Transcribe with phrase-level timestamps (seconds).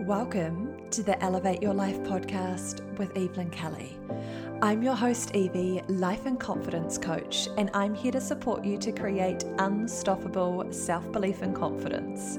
[0.00, 3.98] Welcome to the Elevate Your Life podcast with Evelyn Kelly.
[4.60, 8.92] I'm your host, Evie, life and confidence coach, and I'm here to support you to
[8.92, 12.38] create unstoppable self belief and confidence,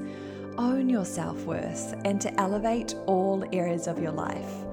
[0.56, 4.67] own your self worth, and to elevate all areas of your life.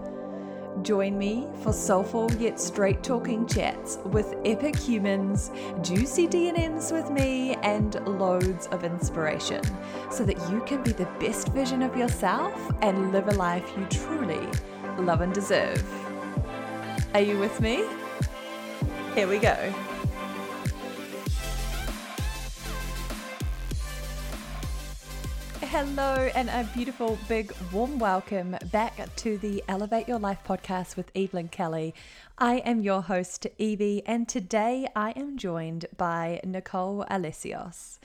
[0.86, 5.50] Join me for soulful yet straight talking chats with epic humans,
[5.82, 9.64] juicy DNMs with me, and loads of inspiration
[10.12, 13.84] so that you can be the best version of yourself and live a life you
[13.86, 14.48] truly
[15.00, 15.84] love and deserve.
[17.16, 17.84] Are you with me?
[19.16, 19.73] Here we go.
[25.70, 31.12] Hello, and a beautiful, big, warm welcome back to the Elevate Your Life podcast with
[31.16, 31.94] Evelyn Kelly.
[32.38, 37.98] I am your host, Evie, and today I am joined by Nicole Alesios.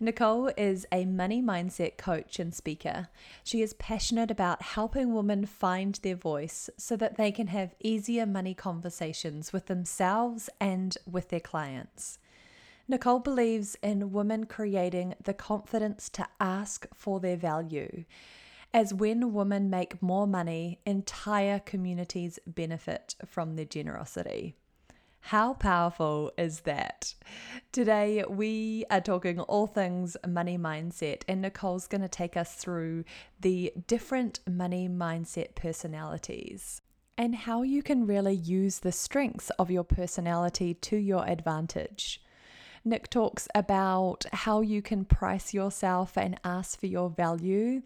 [0.00, 3.08] Nicole is a money mindset coach and speaker.
[3.42, 8.26] She is passionate about helping women find their voice so that they can have easier
[8.26, 12.20] money conversations with themselves and with their clients.
[12.90, 18.04] Nicole believes in women creating the confidence to ask for their value.
[18.72, 24.54] As when women make more money, entire communities benefit from their generosity.
[25.20, 27.14] How powerful is that?
[27.72, 33.04] Today, we are talking all things money mindset, and Nicole's going to take us through
[33.38, 36.80] the different money mindset personalities
[37.18, 42.22] and how you can really use the strengths of your personality to your advantage.
[42.88, 47.82] Nick talks about how you can price yourself and ask for your value,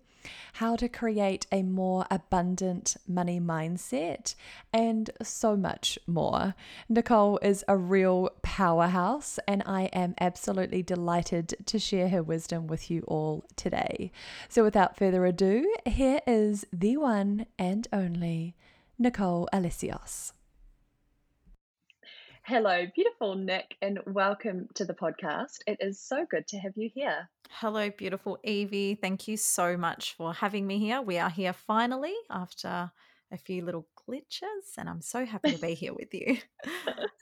[0.54, 4.36] how to create a more abundant money mindset,
[4.72, 6.54] and so much more.
[6.88, 12.88] Nicole is a real powerhouse, and I am absolutely delighted to share her wisdom with
[12.88, 14.12] you all today.
[14.48, 18.54] So, without further ado, here is the one and only
[19.00, 20.32] Nicole Alesios.
[22.44, 25.58] Hello, beautiful Nick, and welcome to the podcast.
[25.68, 27.30] It is so good to have you here.
[27.48, 28.96] Hello, beautiful Evie.
[28.96, 31.00] Thank you so much for having me here.
[31.00, 32.90] We are here finally after
[33.30, 36.38] a few little glitches, and I'm so happy to be here with you.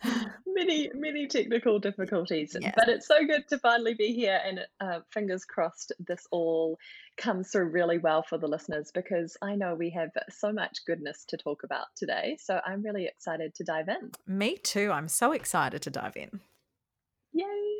[0.46, 2.74] many, many technical difficulties, yes.
[2.76, 4.40] but it's so good to finally be here.
[4.44, 6.78] And uh, fingers crossed, this all
[7.16, 11.24] comes through really well for the listeners because I know we have so much goodness
[11.28, 12.36] to talk about today.
[12.40, 14.12] So I'm really excited to dive in.
[14.26, 14.90] Me too.
[14.92, 16.40] I'm so excited to dive in.
[17.32, 17.79] Yay!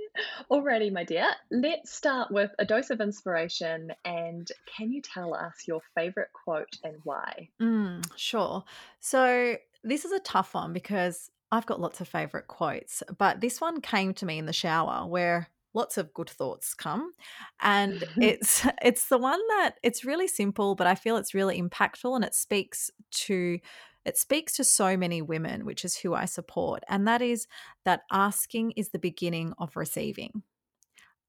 [0.50, 1.28] Alrighty, my dear.
[1.50, 3.92] Let's start with a dose of inspiration.
[4.04, 7.48] And can you tell us your favorite quote and why?
[7.60, 8.64] Mm, sure.
[9.00, 13.60] So, this is a tough one because I've got lots of favorite quotes, but this
[13.60, 17.12] one came to me in the shower where lots of good thoughts come
[17.60, 22.14] and it's it's the one that it's really simple but i feel it's really impactful
[22.16, 23.56] and it speaks to
[24.04, 27.46] it speaks to so many women, which is who I support, and that is
[27.84, 30.42] that asking is the beginning of receiving.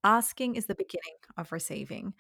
[0.04, 2.14] Asking is the beginning of receiving.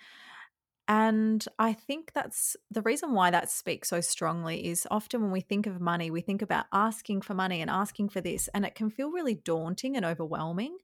[0.88, 5.40] And I think that's the reason why that speaks so strongly is often when we
[5.40, 8.76] think of money, we think about asking for money and asking for this, and it
[8.76, 10.78] can feel really daunting and overwhelming.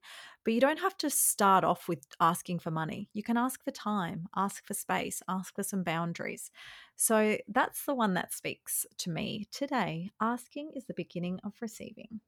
[0.44, 3.10] But you don't have to start off with asking for money.
[3.12, 6.50] You can ask for time, ask for space, ask for some boundaries.
[7.00, 10.10] So that's the one that speaks to me today.
[10.20, 12.20] Asking is the beginning of receiving.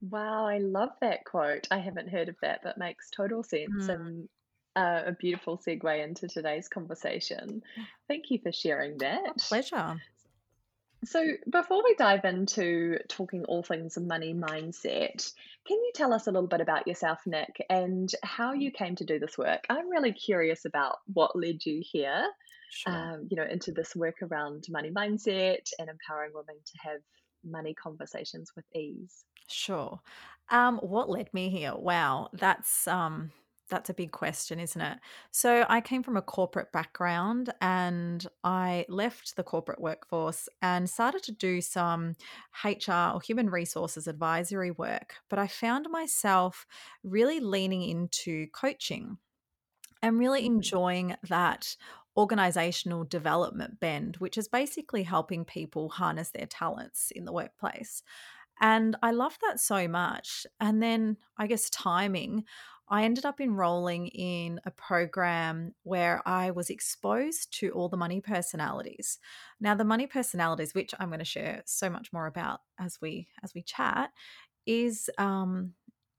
[0.00, 1.66] Wow, I love that quote.
[1.72, 3.88] I haven't heard of that, but makes total sense.
[3.88, 3.94] Mm.
[3.94, 4.28] And
[4.76, 7.62] uh, a beautiful segue into today's conversation.
[8.06, 9.22] Thank you for sharing that.
[9.24, 10.00] My pleasure.
[11.04, 15.32] So, before we dive into talking all things money mindset,
[15.66, 19.04] can you tell us a little bit about yourself, Nick, and how you came to
[19.04, 19.64] do this work?
[19.68, 22.28] I'm really curious about what led you here,
[22.70, 22.92] sure.
[22.92, 27.00] um, you know, into this work around money mindset and empowering women to have
[27.44, 29.24] money conversations with ease.
[29.48, 30.00] Sure.
[30.50, 31.74] Um, what led me here?
[31.74, 33.32] Wow, that's um,
[33.68, 34.98] that's a big question, isn't it?
[35.30, 41.22] So, I came from a corporate background and I left the corporate workforce and started
[41.24, 42.14] to do some
[42.64, 45.14] HR or human resources advisory work.
[45.28, 46.66] But I found myself
[47.02, 49.18] really leaning into coaching
[50.02, 50.46] and really mm.
[50.46, 51.76] enjoying that
[52.16, 58.02] organizational development bend, which is basically helping people harness their talents in the workplace.
[58.60, 60.46] And I love that so much.
[60.60, 62.44] And then I guess timing,
[62.88, 68.20] I ended up enrolling in a program where I was exposed to all the money
[68.20, 69.18] personalities.
[69.60, 73.28] Now the money personalities, which I'm going to share so much more about as we
[73.42, 74.10] as we chat,
[74.66, 75.74] is um,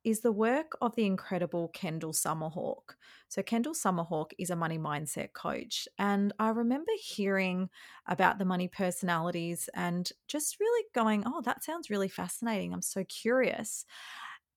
[0.06, 2.94] is the work of the incredible Kendall Summerhawk.
[3.28, 5.88] So, Kendall Summerhawk is a money mindset coach.
[5.98, 7.70] And I remember hearing
[8.06, 12.72] about the money personalities and just really going, oh, that sounds really fascinating.
[12.72, 13.86] I'm so curious.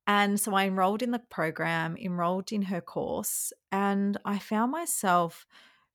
[0.08, 5.46] And so I enrolled in the program, enrolled in her course, and I found myself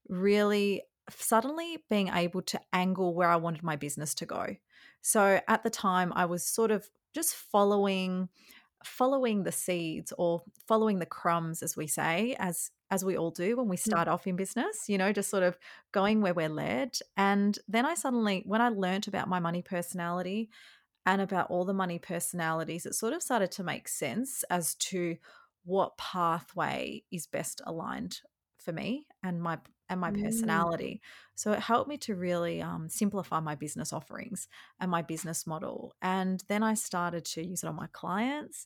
[0.08, 4.56] really suddenly being able to angle where I wanted my business to go.
[5.02, 8.30] So at the time I was sort of just following
[8.84, 13.56] following the seeds or following the crumbs as we say as as we all do
[13.58, 13.80] when we Mm.
[13.80, 15.58] start off in business you know just sort of
[15.94, 20.50] going where we're led and then i suddenly when i learnt about my money personality
[21.06, 25.18] and about all the money personalities, it sort of started to make sense as to
[25.64, 28.22] what pathway is best aligned
[28.60, 29.60] for me and my
[29.90, 30.12] and my Mm.
[30.12, 31.02] personality.
[31.36, 34.48] So it helped me to really um, simplify my business offerings
[34.80, 35.94] and my business model.
[36.02, 38.66] And then I started to use it on my clients,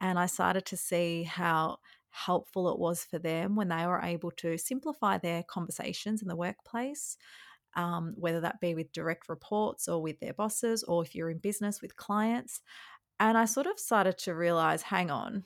[0.00, 1.78] and I started to see how
[2.10, 6.36] helpful it was for them when they were able to simplify their conversations in the
[6.36, 7.16] workplace
[7.76, 11.38] um, whether that be with direct reports or with their bosses, or if you're in
[11.38, 12.60] business with clients.
[13.20, 15.44] And I sort of started to realize hang on,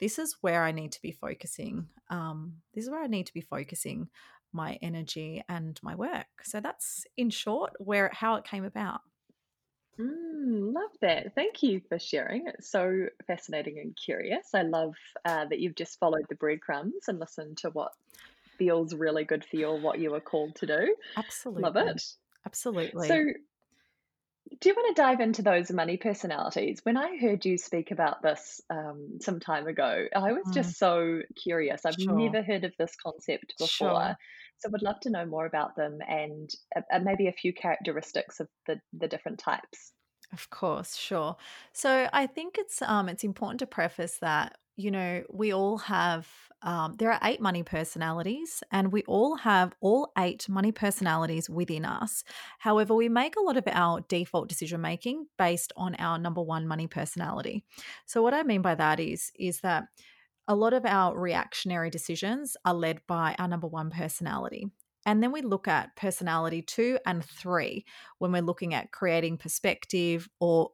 [0.00, 1.88] this is where I need to be focusing.
[2.10, 4.08] Um, this is where I need to be focusing
[4.52, 6.26] my energy and my work.
[6.42, 9.00] So that's in short where how it came about.
[9.98, 11.34] Mm, love that.
[11.34, 12.46] Thank you for sharing.
[12.46, 14.48] It's so fascinating and curious.
[14.54, 14.94] I love
[15.24, 17.92] uh, that you've just followed the breadcrumbs and listened to what
[18.58, 20.96] feels really good for you or what you were called to do.
[21.16, 21.68] Absolutely.
[21.68, 22.02] Love it.
[22.46, 23.20] Absolutely.
[23.20, 23.32] So,
[24.60, 26.80] do you want to dive into those money personalities?
[26.82, 30.78] When I heard you speak about this um, some time ago, I was Mm, just
[30.78, 31.84] so curious.
[31.84, 31.98] I've sure.
[31.98, 33.58] never heard of this concept Sure.
[33.58, 34.16] before.
[34.58, 38.48] So, would love to know more about them and uh, maybe a few characteristics of
[38.66, 39.92] the, the different types.
[40.32, 41.36] Of course, sure.
[41.72, 46.26] So I think it's um it's important to preface that you know we all have
[46.62, 51.84] um, there are eight money personalities and we all have all eight money personalities within
[51.84, 52.24] us.
[52.58, 56.66] However, we make a lot of our default decision making based on our number one
[56.66, 57.64] money personality.
[58.06, 59.84] So what I mean by that is is that
[60.46, 64.68] a lot of our reactionary decisions are led by our number one personality.
[65.06, 67.84] And then we look at personality two and three
[68.18, 70.70] when we're looking at creating perspective or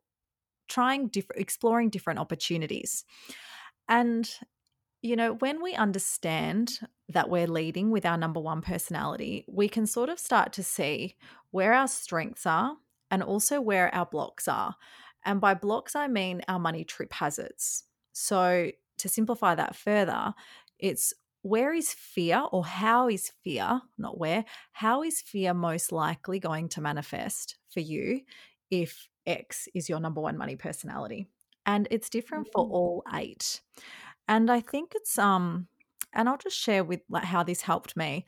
[0.69, 3.05] trying different, exploring different opportunities.
[3.89, 4.31] And,
[5.03, 9.87] you know, when we understand that we're leading with our number one personality, we can
[9.87, 11.17] sort of start to see
[11.51, 12.77] where our strengths are
[13.11, 14.75] and also where our blocks are.
[15.25, 17.85] And by blocks, I mean our money trip hazards.
[18.13, 20.35] So, to simplify that further,
[20.79, 26.39] it's where is fear or how is fear, not where, how is fear most likely
[26.39, 28.23] going to manifest for you
[28.71, 31.27] if X is your number one money personality?
[31.67, 32.71] And it's different for Mm.
[32.71, 33.63] all eight.
[34.29, 35.69] And I think it's um
[36.13, 38.27] and I'll just share with like how this helped me.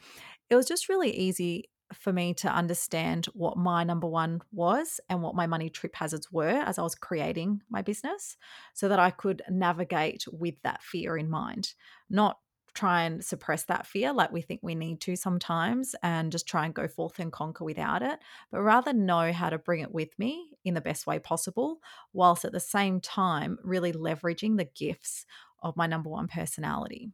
[0.51, 5.23] It was just really easy for me to understand what my number one was and
[5.23, 8.37] what my money trip hazards were as I was creating my business
[8.75, 11.75] so that I could navigate with that fear in mind,
[12.11, 12.41] not
[12.77, 16.65] try and suppress that fear like we think we need to sometimes and just try
[16.65, 18.19] and go forth and conquer without it,
[18.53, 21.79] but rather know how to bring it with me in the best way possible,
[22.13, 25.27] whilst at the same time really leveraging the gifts
[25.63, 27.11] of my number one personality.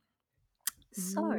[0.93, 1.33] So,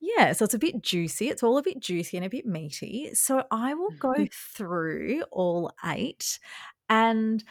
[0.00, 1.28] yeah, so it's a bit juicy.
[1.28, 3.14] It's all a bit juicy and a bit meaty.
[3.14, 4.12] So, I will go
[4.54, 6.38] through all eight.
[6.88, 7.42] And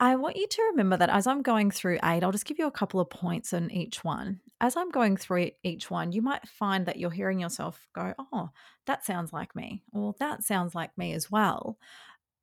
[0.00, 2.68] I want you to remember that as I'm going through eight, I'll just give you
[2.68, 4.40] a couple of points on each one.
[4.60, 8.50] As I'm going through each one, you might find that you're hearing yourself go, Oh,
[8.86, 11.78] that sounds like me, or that sounds like me as well.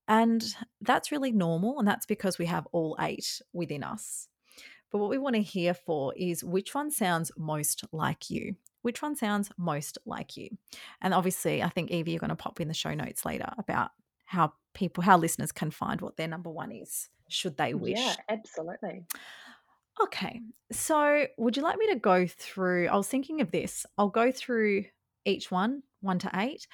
[0.07, 0.43] And
[0.81, 1.79] that's really normal.
[1.79, 4.27] And that's because we have all eight within us.
[4.91, 8.55] But what we want to hear for is which one sounds most like you?
[8.81, 10.49] Which one sounds most like you?
[11.01, 13.91] And obviously, I think Evie, you're going to pop in the show notes later about
[14.25, 17.97] how people, how listeners can find what their number one is, should they wish.
[17.97, 19.05] Yeah, absolutely.
[20.01, 20.41] Okay.
[20.71, 22.87] So, would you like me to go through?
[22.87, 23.85] I was thinking of this.
[23.97, 24.85] I'll go through
[25.23, 26.67] each one, one to eight.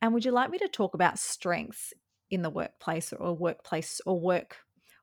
[0.00, 1.92] And would you like me to talk about strengths
[2.30, 4.58] in the workplace or workplace or work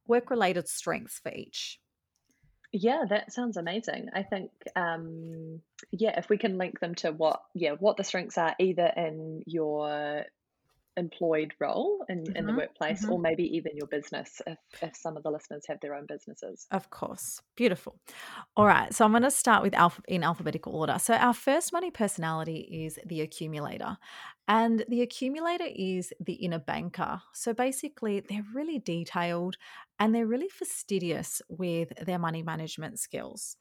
[0.08, 1.80] work related strengths for each?
[2.72, 4.10] Yeah, that sounds amazing.
[4.14, 8.38] I think, um, yeah, if we can link them to what, yeah, what the strengths
[8.38, 10.26] are either in your
[10.98, 12.36] employed role in, mm-hmm.
[12.36, 13.14] in the mm-hmm, workplace mm-hmm.
[13.14, 16.68] or maybe even your business if, if some of the listeners have their own businesses
[16.72, 18.00] of course beautiful
[18.56, 21.74] all right so i'm going to start with alpha in alphabetical order so our first
[21.74, 23.98] money personality is the accumulator
[24.48, 29.58] and the accumulator is the inner banker so basically they're really detailed
[30.00, 33.58] and they're really fastidious with their money management skills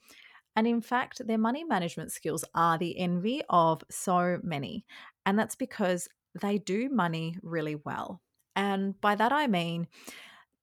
[0.56, 4.86] and in fact, their money management skills are the envy of so many.
[5.26, 6.08] And that's because
[6.40, 8.20] they do money really well.
[8.56, 9.88] And by that I mean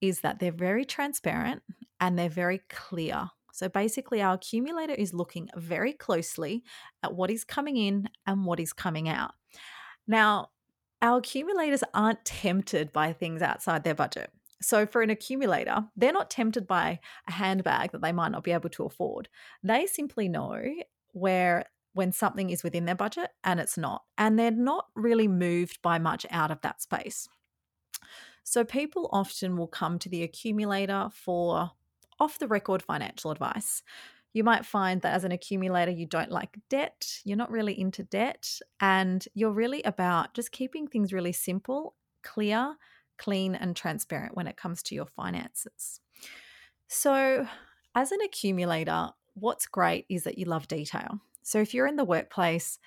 [0.01, 1.61] is that they're very transparent
[1.99, 3.29] and they're very clear.
[3.53, 6.63] So basically, our accumulator is looking very closely
[7.03, 9.31] at what is coming in and what is coming out.
[10.07, 10.49] Now,
[11.01, 14.31] our accumulators aren't tempted by things outside their budget.
[14.61, 18.51] So, for an accumulator, they're not tempted by a handbag that they might not be
[18.51, 19.27] able to afford.
[19.63, 20.63] They simply know
[21.13, 24.03] where when something is within their budget and it's not.
[24.17, 27.27] And they're not really moved by much out of that space.
[28.43, 31.71] So people often will come to the accumulator for
[32.19, 33.83] off the record financial advice.
[34.33, 38.03] You might find that as an accumulator, you don't like debt, you're not really into
[38.03, 42.75] debt, and you're really about just keeping things really simple, clear,
[43.17, 45.99] clean, and transparent when it comes to your finances.
[46.87, 47.45] So,
[47.93, 51.19] as an accumulator, what's great is that you love detail.
[51.43, 52.79] So if you're in the workplace,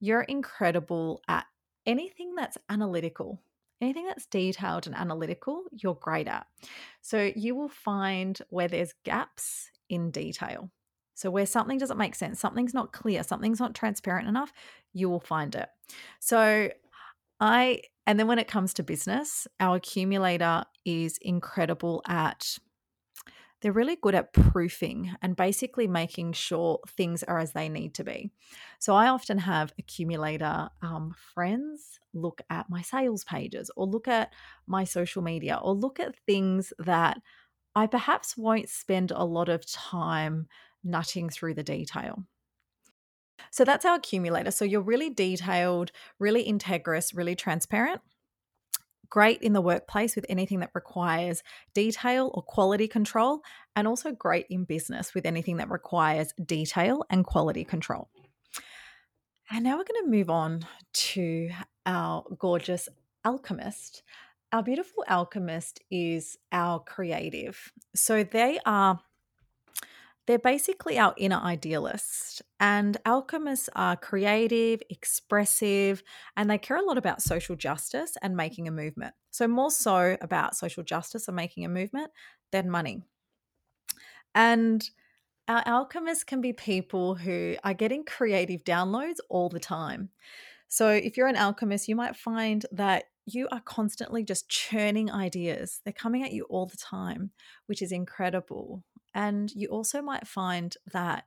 [0.00, 1.46] you're incredible at
[1.86, 3.40] anything that's analytical.
[3.80, 6.46] Anything that's detailed and analytical, you're great at.
[7.00, 10.70] So you will find where there's gaps in detail.
[11.14, 14.52] So, where something doesn't make sense, something's not clear, something's not transparent enough,
[14.92, 15.68] you will find it.
[16.20, 16.70] So,
[17.38, 22.58] I, and then when it comes to business, our accumulator is incredible at
[23.62, 28.04] they're really good at proofing and basically making sure things are as they need to
[28.04, 28.30] be.
[28.80, 34.32] So I often have accumulator um, friends look at my sales pages or look at
[34.66, 37.18] my social media or look at things that
[37.74, 40.48] I perhaps won't spend a lot of time
[40.84, 42.24] nutting through the detail.
[43.50, 44.50] So that's our accumulator.
[44.50, 48.00] So you're really detailed, really integrous, really transparent
[49.12, 51.42] great in the workplace with anything that requires
[51.74, 53.40] detail or quality control,
[53.76, 58.08] and also great in business with anything that requires detail and quality control.
[59.50, 61.50] And now we're going to move on to
[61.84, 62.88] our gorgeous
[63.22, 64.02] alchemist.
[64.50, 67.70] Our beautiful alchemist is our creative.
[67.94, 68.98] So they are
[70.26, 76.02] they're basically our inner idealists, and alchemists are creative, expressive,
[76.36, 79.14] and they care a lot about social justice and making a movement.
[79.30, 82.10] So, more so about social justice and making a movement
[82.52, 83.02] than money.
[84.34, 84.88] And
[85.48, 90.10] our alchemists can be people who are getting creative downloads all the time.
[90.68, 95.80] So, if you're an alchemist, you might find that you are constantly just churning ideas.
[95.84, 97.30] They're coming at you all the time,
[97.66, 98.84] which is incredible.
[99.14, 101.24] And you also might find that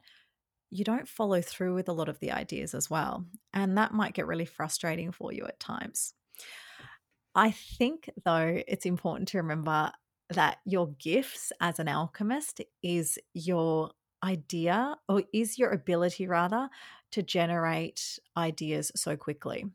[0.72, 3.26] you don't follow through with a lot of the ideas as well.
[3.54, 6.14] And that might get really frustrating for you at times.
[7.36, 9.92] I think, though, it's important to remember
[10.30, 13.92] that your gifts as an alchemist is your
[14.24, 16.70] idea, or is your ability rather,
[17.12, 19.66] to generate ideas so quickly.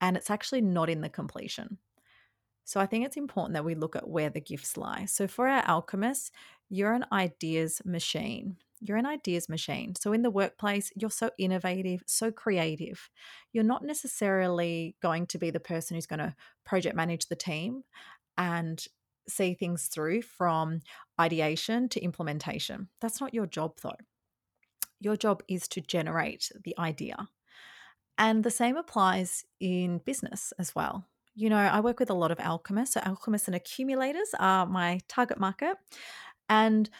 [0.00, 1.78] And it's actually not in the completion.
[2.64, 5.04] So I think it's important that we look at where the gifts lie.
[5.04, 6.32] So for our alchemists,
[6.72, 8.56] you're an ideas machine.
[8.80, 9.94] You're an ideas machine.
[9.94, 13.10] So in the workplace, you're so innovative, so creative.
[13.52, 17.82] You're not necessarily going to be the person who's going to project manage the team
[18.38, 18.82] and
[19.28, 20.80] see things through from
[21.20, 22.88] ideation to implementation.
[23.02, 23.98] That's not your job, though.
[24.98, 27.28] Your job is to generate the idea.
[28.16, 31.04] And the same applies in business as well.
[31.34, 32.94] You know, I work with a lot of alchemists.
[32.94, 35.76] So, alchemists and accumulators are my target market.
[36.52, 36.90] And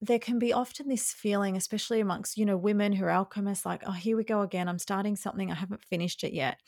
[0.00, 3.82] there can be often this feeling, especially amongst, you know, women who are alchemists, like,
[3.86, 4.68] oh, here we go again.
[4.68, 5.50] I'm starting something.
[5.50, 6.58] I haven't finished it yet.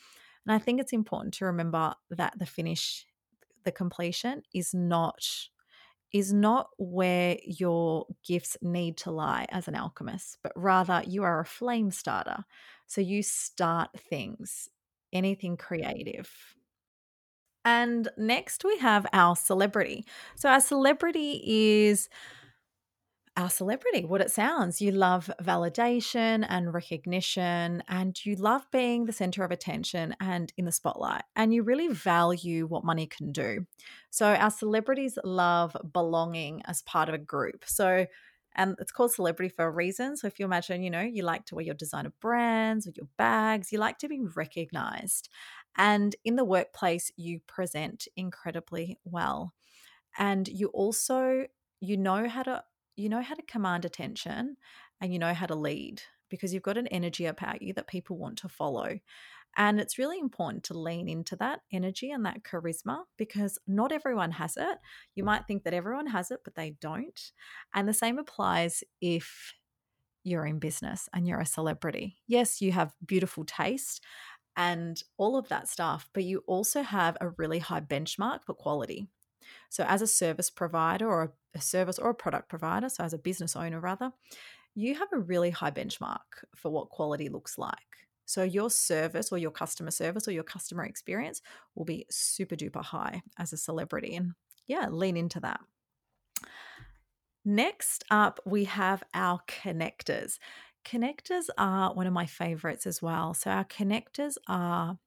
[0.47, 3.05] And I think it's important to remember that the finish,
[3.63, 5.27] the completion is not
[6.13, 11.41] is not where your gifts need to lie as an alchemist, but rather you are
[11.41, 12.45] a flame starter.
[12.87, 14.69] So you start things,
[15.11, 16.54] anything creative.
[17.65, 20.05] And next we have our celebrity.
[20.35, 22.09] So our celebrity is
[23.37, 24.81] our celebrity, what it sounds.
[24.81, 30.63] You love validation and recognition, and you love being the center of attention and in
[30.63, 33.65] the spotlight, and you really value what money can do.
[34.09, 37.65] So, our celebrities love belonging as part of a group.
[37.67, 38.05] So,
[38.57, 40.15] And it's called celebrity for a reason.
[40.15, 43.09] So if you imagine, you know, you like to wear your designer brands or your
[43.17, 45.27] bags, you like to be recognized.
[45.77, 49.53] And in the workplace, you present incredibly well.
[50.17, 51.45] And you also
[51.81, 52.63] you know how to
[52.95, 54.55] you know how to command attention
[55.01, 58.17] and you know how to lead because you've got an energy about you that people
[58.17, 58.99] want to follow.
[59.57, 64.31] And it's really important to lean into that energy and that charisma because not everyone
[64.31, 64.77] has it.
[65.15, 67.19] You might think that everyone has it, but they don't.
[67.73, 69.53] And the same applies if
[70.23, 72.17] you're in business and you're a celebrity.
[72.27, 74.03] Yes, you have beautiful taste
[74.57, 79.07] and all of that stuff, but you also have a really high benchmark for quality.
[79.69, 83.17] So, as a service provider or a service or a product provider, so as a
[83.17, 84.11] business owner rather,
[84.75, 87.77] you have a really high benchmark for what quality looks like.
[88.25, 91.41] So your service or your customer service or your customer experience
[91.75, 94.15] will be super duper high as a celebrity.
[94.15, 94.33] And
[94.67, 95.61] yeah, lean into that.
[97.45, 100.39] Next up, we have our connectors.
[100.85, 103.33] Connectors are one of my favorites as well.
[103.33, 104.99] So our connectors are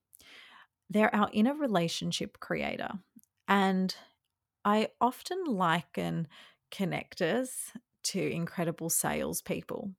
[0.90, 2.90] they're our inner relationship creator.
[3.46, 3.94] And
[4.64, 6.28] I often liken
[6.70, 7.72] connectors
[8.04, 9.92] to incredible salespeople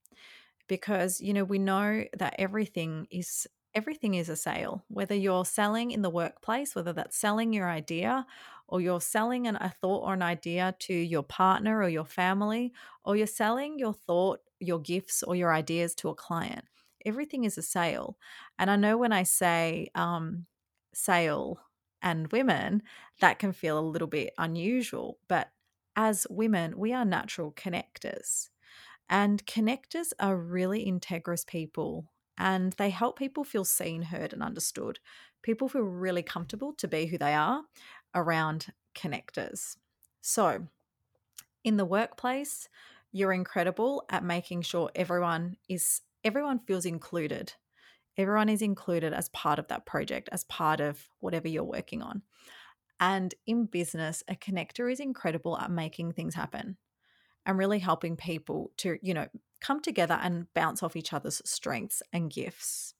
[0.67, 5.91] because you know we know that everything is everything is a sale whether you're selling
[5.91, 8.25] in the workplace whether that's selling your idea
[8.67, 12.73] or you're selling an, a thought or an idea to your partner or your family
[13.03, 16.65] or you're selling your thought your gifts or your ideas to a client
[17.05, 18.17] everything is a sale
[18.57, 20.45] and i know when i say um,
[20.93, 21.59] sale
[22.01, 22.81] and women
[23.19, 25.49] that can feel a little bit unusual but
[25.95, 28.49] as women we are natural connectors
[29.09, 32.05] and connectors are really integrous people
[32.37, 34.99] and they help people feel seen, heard, and understood.
[35.41, 37.63] People feel really comfortable to be who they are
[38.15, 39.75] around connectors.
[40.21, 40.67] So,
[41.63, 42.69] in the workplace,
[43.11, 47.53] you're incredible at making sure everyone is everyone feels included.
[48.17, 52.21] Everyone is included as part of that project, as part of whatever you're working on.
[52.99, 56.77] And in business, a connector is incredible at making things happen
[57.45, 59.27] and really helping people to, you know,
[59.61, 62.93] come together and bounce off each other's strengths and gifts.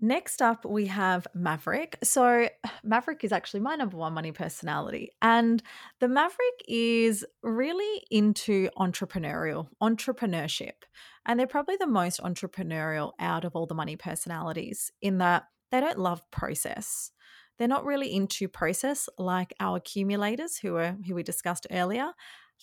[0.00, 1.98] Next up, we have Maverick.
[2.02, 2.48] So,
[2.84, 5.10] Maverick is actually my number one money personality.
[5.20, 5.62] And
[6.00, 10.84] the Maverick is really into entrepreneurial, entrepreneurship.
[11.26, 15.80] And they're probably the most entrepreneurial out of all the money personalities in that they
[15.80, 17.10] don't love process
[17.58, 22.12] they're not really into process like our accumulators who are who we discussed earlier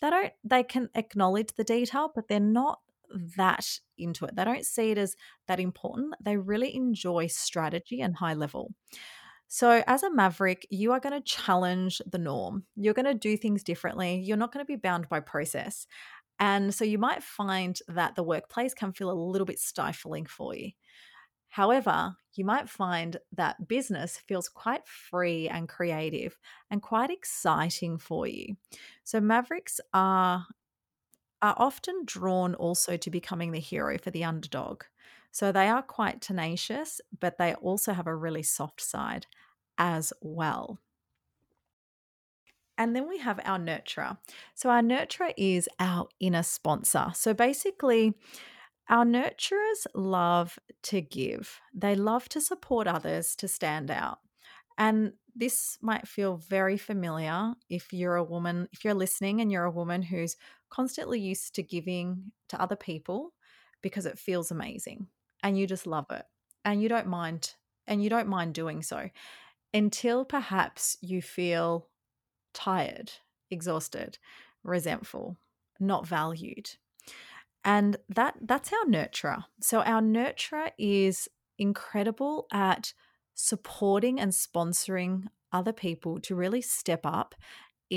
[0.02, 2.80] they don't they can acknowledge the detail but they're not
[3.38, 3.66] that
[3.98, 4.36] into it.
[4.36, 5.16] They don't see it as
[5.48, 8.74] that important they really enjoy strategy and high level.
[9.48, 12.66] So as a maverick you are going to challenge the norm.
[12.76, 14.22] You're going to do things differently.
[14.26, 15.88] You're not going to be bound by process.
[16.40, 20.56] And so you might find that the workplace can feel a little bit stifling for
[20.56, 20.72] you.
[21.48, 26.38] However, you might find that business feels quite free and creative
[26.70, 28.58] and quite exciting for you.
[29.06, 30.46] So mavericks are
[31.42, 34.84] are often drawn also to becoming the hero for the underdog.
[35.32, 39.28] So they are quite tenacious, but they also have a really soft side
[39.78, 40.80] as well.
[42.78, 44.18] And then we have our nurturer.
[44.54, 47.12] So our nurturer is our inner sponsor.
[47.14, 48.14] So basically,
[48.90, 54.20] our nurturers love to give, they love to support others to stand out.
[54.78, 59.66] And this might feel very familiar if you're a woman, if you're listening and you're
[59.66, 60.38] a woman who's
[60.70, 63.34] constantly used to giving to other people
[63.82, 65.08] because it feels amazing
[65.44, 66.26] and you just love it
[66.64, 67.54] and you don't mind
[67.88, 69.10] and you don't mind doing so
[69.74, 71.88] until perhaps you feel
[72.54, 73.12] tired,
[73.52, 74.18] exhausted,
[74.64, 75.38] resentful,
[75.80, 76.72] not valued.
[77.64, 79.46] And that that's our nurturer.
[79.62, 82.94] So our nurturer is incredible at
[83.34, 87.36] supporting and sponsoring other people to really step up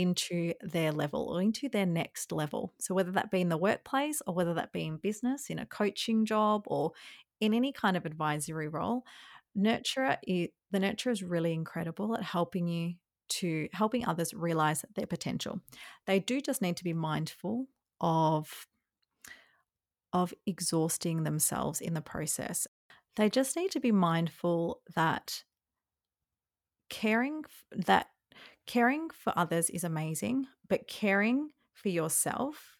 [0.02, 2.74] into their level or into their next level.
[2.80, 5.66] So whether that be in the workplace or whether that be in business, in a
[5.66, 6.92] coaching job or
[7.40, 9.04] in any kind of advisory role,
[9.56, 12.94] nurturer is, the nurturer is really incredible at helping you
[13.28, 15.60] to helping others realize their potential.
[16.06, 17.66] They do just need to be mindful
[18.00, 18.66] of
[20.14, 22.66] of exhausting themselves in the process.
[23.16, 25.44] They just need to be mindful that
[26.88, 27.44] caring
[27.76, 28.06] that
[28.68, 32.78] caring for others is amazing, but caring for yourself,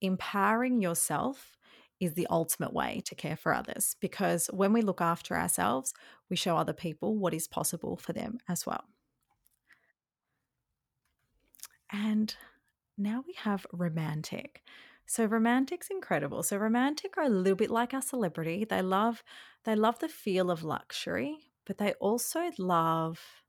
[0.00, 1.56] empowering yourself
[1.98, 5.94] is the ultimate way to care for others because when we look after ourselves,
[6.28, 8.84] we show other people what is possible for them as well.
[11.90, 12.34] And
[12.98, 14.62] now we have romantic.
[15.06, 16.42] So romantic's incredible.
[16.42, 18.64] So romantic are a little bit like our celebrity.
[18.64, 19.22] They love
[19.64, 23.43] they love the feel of luxury, but they also love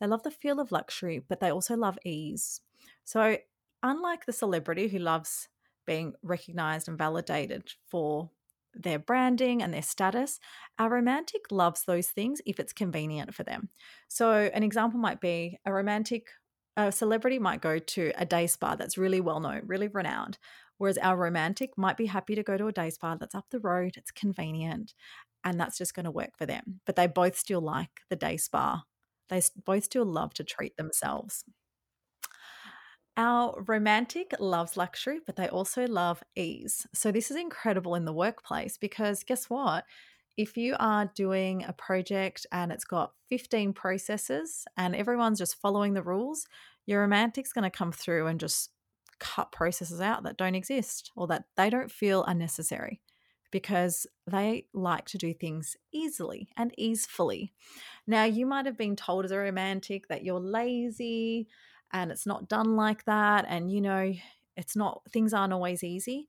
[0.00, 2.60] they love the feel of luxury, but they also love ease.
[3.04, 3.38] So
[3.82, 5.48] unlike the celebrity who loves
[5.86, 8.30] being recognized and validated for
[8.74, 10.38] their branding and their status,
[10.78, 13.70] our romantic loves those things if it's convenient for them.
[14.08, 16.28] So an example might be a romantic
[16.78, 20.38] a celebrity might go to a day spa that's really well known, really renowned,
[20.76, 23.58] whereas our romantic might be happy to go to a day spa that's up the
[23.58, 24.94] road, it's convenient,
[25.42, 26.80] and that's just going to work for them.
[26.86, 28.84] But they both still like the day spa.
[29.28, 31.44] They both still love to treat themselves.
[33.16, 36.86] Our romantic loves luxury, but they also love ease.
[36.94, 39.84] So, this is incredible in the workplace because guess what?
[40.36, 45.94] If you are doing a project and it's got 15 processes and everyone's just following
[45.94, 46.46] the rules,
[46.86, 48.70] your romantic's going to come through and just
[49.18, 53.00] cut processes out that don't exist or that they don't feel unnecessary
[53.50, 57.52] because they like to do things easily and easefully.
[58.06, 61.48] Now, you might have been told as a romantic that you're lazy
[61.92, 64.12] and it's not done like that and you know
[64.56, 66.28] it's not things aren't always easy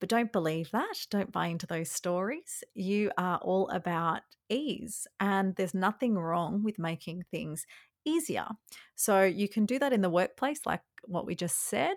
[0.00, 2.62] but don't believe that don't buy into those stories.
[2.74, 7.66] You are all about ease and there's nothing wrong with making things
[8.04, 8.46] easier.
[8.94, 11.96] So you can do that in the workplace like what we just said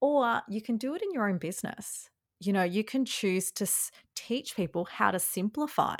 [0.00, 2.10] or you can do it in your own business
[2.42, 3.66] you know you can choose to
[4.14, 5.96] teach people how to simplify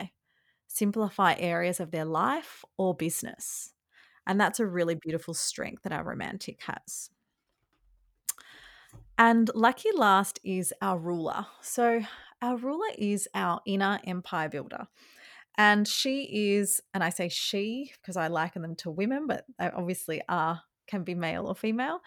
[0.66, 3.72] simplify areas of their life or business
[4.26, 7.10] and that's a really beautiful strength that our romantic has.
[9.18, 11.46] And lucky last is our ruler.
[11.60, 12.02] So,
[12.40, 14.86] our ruler is our inner empire builder.
[15.58, 19.70] And she is, and I say she because I liken them to women, but they
[19.70, 22.00] obviously are, can be male or female.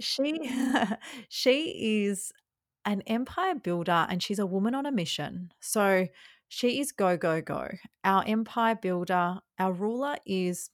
[0.00, 0.50] She,
[1.28, 2.32] she is
[2.84, 5.52] an empire builder and she's a woman on a mission.
[5.60, 6.08] So
[6.48, 7.68] she is go, go, go.
[8.04, 10.70] Our empire builder, our ruler is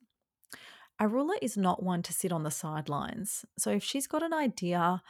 [0.98, 3.44] a ruler is not one to sit on the sidelines.
[3.58, 5.02] So if she's got an idea,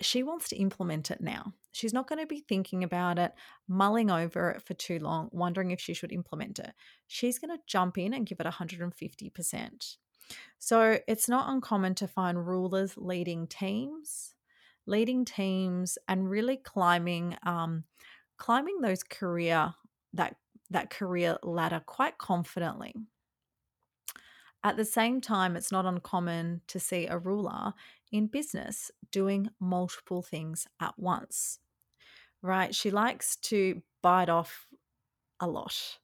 [0.00, 1.52] she wants to implement it now.
[1.72, 3.32] She's not going to be thinking about it,
[3.68, 6.72] mulling over it for too long, wondering if she should implement it.
[7.06, 9.96] She's going to jump in and give it 150%.
[10.58, 14.34] So it's not uncommon to find rulers leading teams,
[14.86, 17.84] leading teams, and really climbing, um,
[18.36, 19.74] climbing those career
[20.12, 20.36] that
[20.70, 22.94] that career ladder quite confidently.
[24.62, 27.72] At the same time, it's not uncommon to see a ruler
[28.12, 31.58] in business doing multiple things at once,
[32.42, 32.74] right?
[32.74, 34.68] She likes to bite off
[35.40, 35.98] a lot.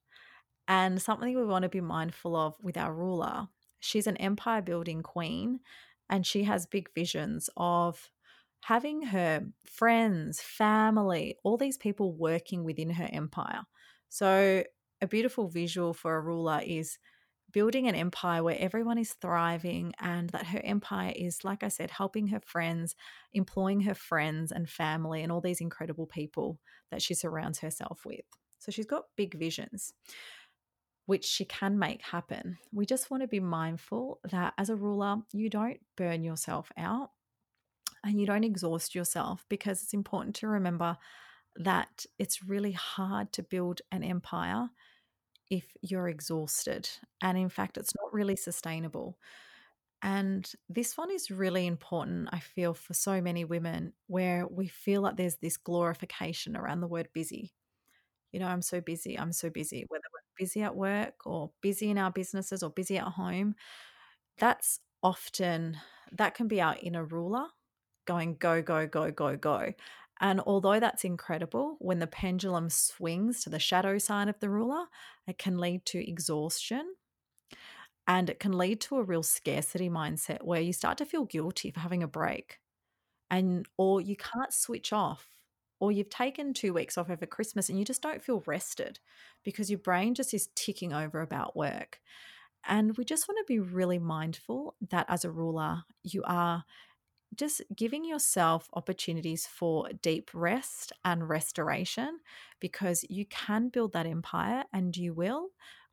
[0.68, 3.48] And something we want to be mindful of with our ruler,
[3.80, 5.60] she's an empire building queen
[6.08, 8.10] and she has big visions of
[8.60, 13.62] having her friends, family, all these people working within her empire.
[14.08, 14.64] So,
[15.02, 16.98] a beautiful visual for a ruler is
[17.52, 21.90] building an empire where everyone is thriving and that her empire is, like I said,
[21.90, 22.94] helping her friends,
[23.32, 26.58] employing her friends and family, and all these incredible people
[26.90, 28.24] that she surrounds herself with.
[28.58, 29.92] So she's got big visions,
[31.06, 32.58] which she can make happen.
[32.72, 37.10] We just want to be mindful that as a ruler, you don't burn yourself out
[38.04, 40.96] and you don't exhaust yourself because it's important to remember
[41.56, 44.68] that it's really hard to build an empire
[45.50, 46.88] if you're exhausted.
[47.22, 49.18] And in fact, it's not really sustainable.
[50.02, 55.00] And this one is really important, I feel, for so many women where we feel
[55.00, 57.54] like there's this glorification around the word busy.
[58.32, 61.90] You know, I'm so busy, I'm so busy, whether we're busy at work or busy
[61.90, 63.54] in our businesses or busy at home.
[64.36, 65.78] That's often,
[66.12, 67.46] that can be our inner ruler
[68.06, 69.74] going go, go, go, go, go.
[70.20, 74.86] And although that's incredible, when the pendulum swings to the shadow side of the ruler,
[75.26, 76.94] it can lead to exhaustion
[78.06, 81.70] and it can lead to a real scarcity mindset where you start to feel guilty
[81.70, 82.60] for having a break
[83.30, 85.28] and or you can't switch off
[85.80, 89.00] or you've taken 2 weeks off over Christmas and you just don't feel rested
[89.44, 92.00] because your brain just is ticking over about work.
[92.66, 96.64] And we just want to be really mindful that as a ruler, you are
[97.34, 102.20] just giving yourself opportunities for deep rest and restoration
[102.60, 105.48] because you can build that empire and you will.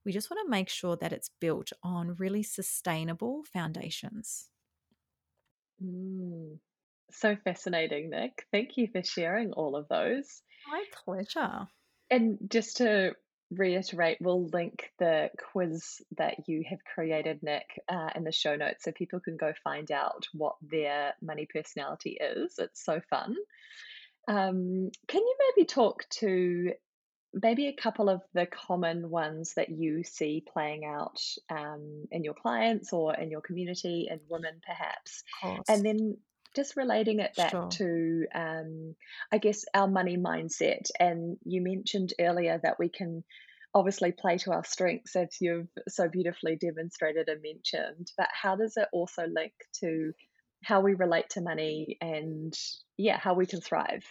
[0.06, 4.50] We just want to make sure that it's built on really sustainable foundations.
[5.84, 6.60] Mm,
[7.12, 8.46] so fascinating, Nick.
[8.52, 10.42] Thank you for sharing all of those.
[10.70, 11.68] My pleasure.
[12.10, 13.16] And just to
[13.56, 18.84] reiterate, we'll link the quiz that you have created, Nick, uh, in the show notes
[18.84, 22.56] so people can go find out what their money personality is.
[22.58, 23.36] It's so fun.
[24.28, 26.74] Um, can you maybe talk to
[27.34, 32.36] maybe a couple of the common ones that you see playing out um, in your
[32.36, 35.24] clients or in your community and women perhaps
[35.68, 36.18] and then
[36.56, 37.68] just relating it back sure.
[37.70, 38.96] to um,
[39.32, 43.24] i guess our money mindset and you mentioned earlier that we can
[43.76, 48.78] obviously play to our strengths as you've so beautifully demonstrated and mentioned but how does
[48.78, 50.14] it also link to
[50.64, 52.54] how we relate to money and
[52.98, 54.06] yeah how we can thrive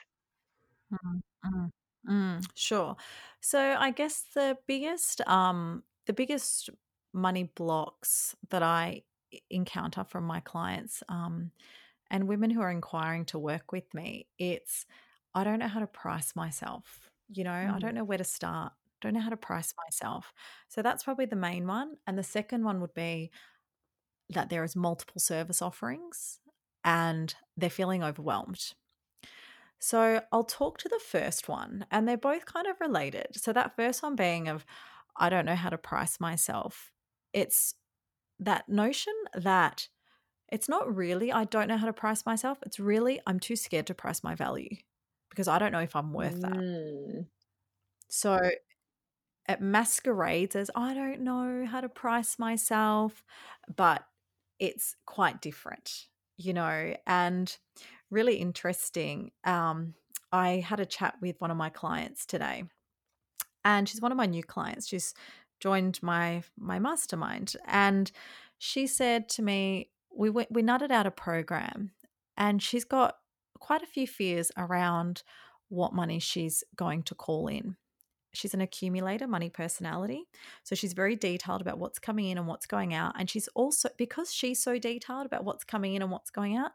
[0.92, 1.66] mm-hmm.
[2.08, 2.96] Mm, sure.
[3.40, 6.70] So I guess the biggest um the biggest
[7.12, 9.02] money blocks that I
[9.50, 11.52] encounter from my clients um
[12.12, 14.86] and women who are inquiring to work with me, it's
[15.34, 17.10] I don't know how to price myself.
[17.32, 17.94] You know, I don't mm.
[17.94, 18.74] know where to start.
[19.00, 20.32] Don't know how to price myself.
[20.68, 21.94] So that's probably the main one.
[22.06, 23.30] And the second one would be
[24.28, 26.38] that there is multiple service offerings
[26.84, 28.74] and they're feeling overwhelmed.
[29.78, 33.28] So I'll talk to the first one, and they're both kind of related.
[33.32, 34.64] So that first one being of,
[35.16, 36.92] I don't know how to price myself.
[37.32, 37.74] It's
[38.38, 39.88] that notion that
[40.52, 42.58] it's not really, I don't know how to price myself.
[42.66, 44.68] It's really, I'm too scared to price my value
[45.30, 46.52] because I don't know if I'm worth that.
[46.52, 47.26] Mm.
[48.08, 48.38] So
[49.48, 53.24] it masquerades as, I don't know how to price myself,
[53.74, 54.04] but
[54.58, 57.56] it's quite different, you know, and
[58.10, 59.30] really interesting.
[59.44, 59.94] Um,
[60.32, 62.64] I had a chat with one of my clients today,
[63.64, 64.86] and she's one of my new clients.
[64.86, 65.14] She's
[65.60, 68.12] joined my my mastermind, and
[68.58, 71.92] she said to me, "We went, we nutted out a program,
[72.36, 73.16] and she's got
[73.58, 75.22] quite a few fears around
[75.68, 77.76] what money she's going to call in."
[78.34, 80.24] She's an accumulator, money personality.
[80.64, 83.12] So she's very detailed about what's coming in and what's going out.
[83.18, 86.70] And she's also, because she's so detailed about what's coming in and what's going out,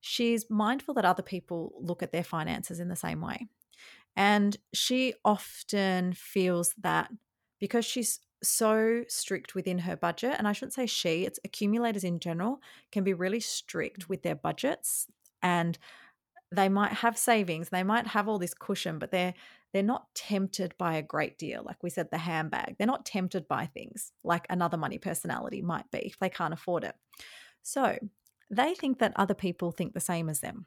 [0.00, 3.46] she's mindful that other people look at their finances in the same way.
[4.16, 7.10] And she often feels that
[7.60, 12.20] because she's so strict within her budget, and I shouldn't say she, it's accumulators in
[12.20, 12.60] general,
[12.92, 14.08] can be really strict mm.
[14.08, 15.06] with their budgets
[15.42, 15.78] and
[16.52, 19.34] they might have savings, they might have all this cushion, but they're
[19.72, 21.62] they're not tempted by a great deal.
[21.62, 22.76] Like we said, the handbag.
[22.78, 26.84] They're not tempted by things like another money personality might be if they can't afford
[26.84, 26.94] it.
[27.62, 27.98] So
[28.48, 30.64] they think that other people think the same as them.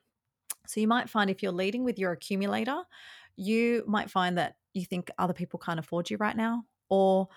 [0.68, 2.84] So you might find if you're leading with your accumulator,
[3.36, 7.30] you might find that you think other people can't afford you right now, or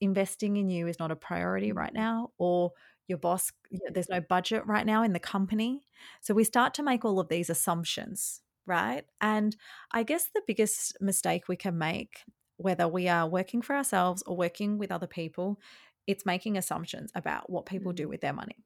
[0.00, 2.02] investing in you is not a priority right mm-hmm.
[2.02, 2.72] now, or
[3.08, 3.52] your boss,
[3.92, 5.86] there's no budget right now in the company.
[6.20, 9.04] So we start to make all of these assumptions, right?
[9.20, 9.56] And
[9.92, 12.24] I guess the biggest mistake we can make,
[12.56, 15.60] whether we are working for ourselves or working with other people,
[16.06, 18.10] it's making assumptions about what people do mm-hmm.
[18.10, 18.64] with their money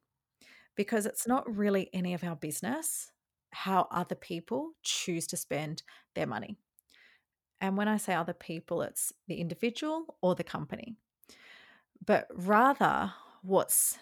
[0.77, 3.11] because it's not really any of our business
[3.53, 5.83] how other people choose to spend
[6.15, 6.57] their money.
[7.61, 10.97] And when I say other people, it's the individual or the company.
[12.05, 13.99] But rather, what's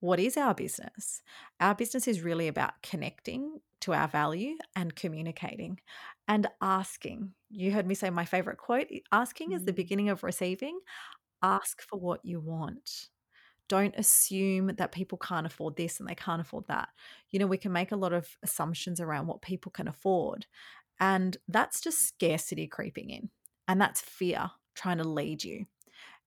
[0.00, 1.22] what is our business?
[1.60, 5.78] Our business is really about connecting to our value and communicating
[6.26, 7.32] and asking.
[7.50, 9.76] You heard me say my favorite quote asking is the mm.
[9.76, 10.80] beginning of receiving.
[11.42, 13.08] Ask for what you want.
[13.68, 16.88] Don't assume that people can't afford this and they can't afford that.
[17.30, 20.46] You know, we can make a lot of assumptions around what people can afford.
[21.00, 23.30] And that's just scarcity creeping in.
[23.66, 25.66] And that's fear trying to lead you.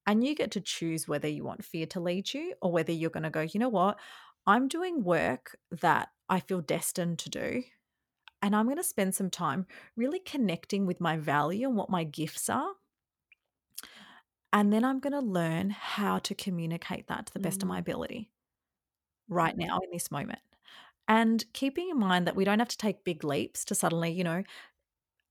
[0.06, 3.10] And you get to choose whether you want fear to lead you or whether you're
[3.10, 3.98] going to go, you know what?
[4.46, 7.64] I'm doing work that I feel destined to do.
[8.42, 12.04] And I'm going to spend some time really connecting with my value and what my
[12.04, 12.72] gifts are
[14.54, 17.78] and then I'm going to learn how to communicate that to the best of my
[17.78, 17.82] mm.
[17.82, 18.30] ability
[19.28, 20.40] right now in this moment.
[21.08, 24.24] And keeping in mind that we don't have to take big leaps to suddenly, you
[24.24, 24.44] know,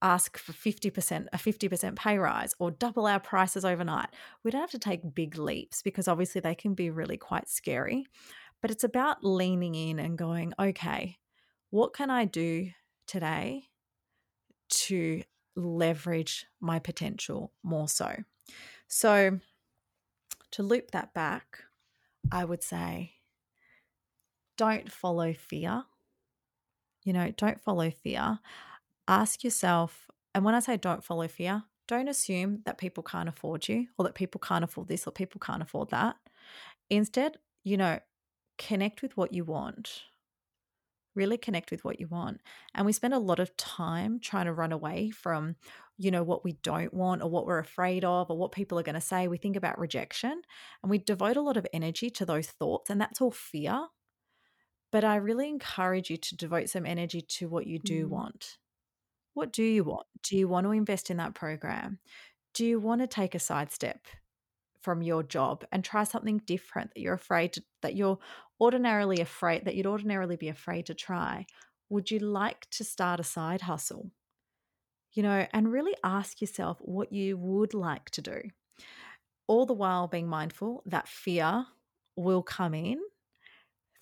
[0.03, 4.09] ask for 50%, a 50% pay rise or double our prices overnight.
[4.43, 8.05] We don't have to take big leaps because obviously they can be really quite scary.
[8.61, 11.17] But it's about leaning in and going, okay,
[11.69, 12.69] what can I do
[13.07, 13.63] today
[14.69, 15.23] to
[15.55, 18.15] leverage my potential more so?
[18.87, 19.39] So,
[20.51, 21.63] to loop that back,
[22.31, 23.13] I would say
[24.57, 25.83] don't follow fear.
[27.03, 28.39] You know, don't follow fear.
[29.07, 33.67] Ask yourself, and when I say don't follow fear, don't assume that people can't afford
[33.67, 36.15] you or that people can't afford this or people can't afford that.
[36.89, 37.99] Instead, you know,
[38.57, 40.03] connect with what you want.
[41.15, 42.39] Really connect with what you want.
[42.73, 45.57] And we spend a lot of time trying to run away from
[45.97, 48.83] you know, what we don't want or what we're afraid of or what people are
[48.83, 49.27] going to say.
[49.27, 50.41] We think about rejection
[50.81, 53.87] and we devote a lot of energy to those thoughts, and that's all fear.
[54.93, 58.09] But I really encourage you to devote some energy to what you do Mm.
[58.11, 58.59] want.
[59.33, 60.05] What do you want?
[60.21, 61.99] Do you want to invest in that program?
[62.53, 64.05] Do you want to take a sidestep
[64.81, 68.19] from your job and try something different that you're afraid to, that you're
[68.61, 71.47] ordinarily afraid that you'd ordinarily be afraid to try?
[71.89, 74.11] Would you like to start a side hustle?
[75.13, 78.41] You know, and really ask yourself what you would like to do.
[79.47, 81.65] All the while being mindful that fear
[82.15, 83.01] will come in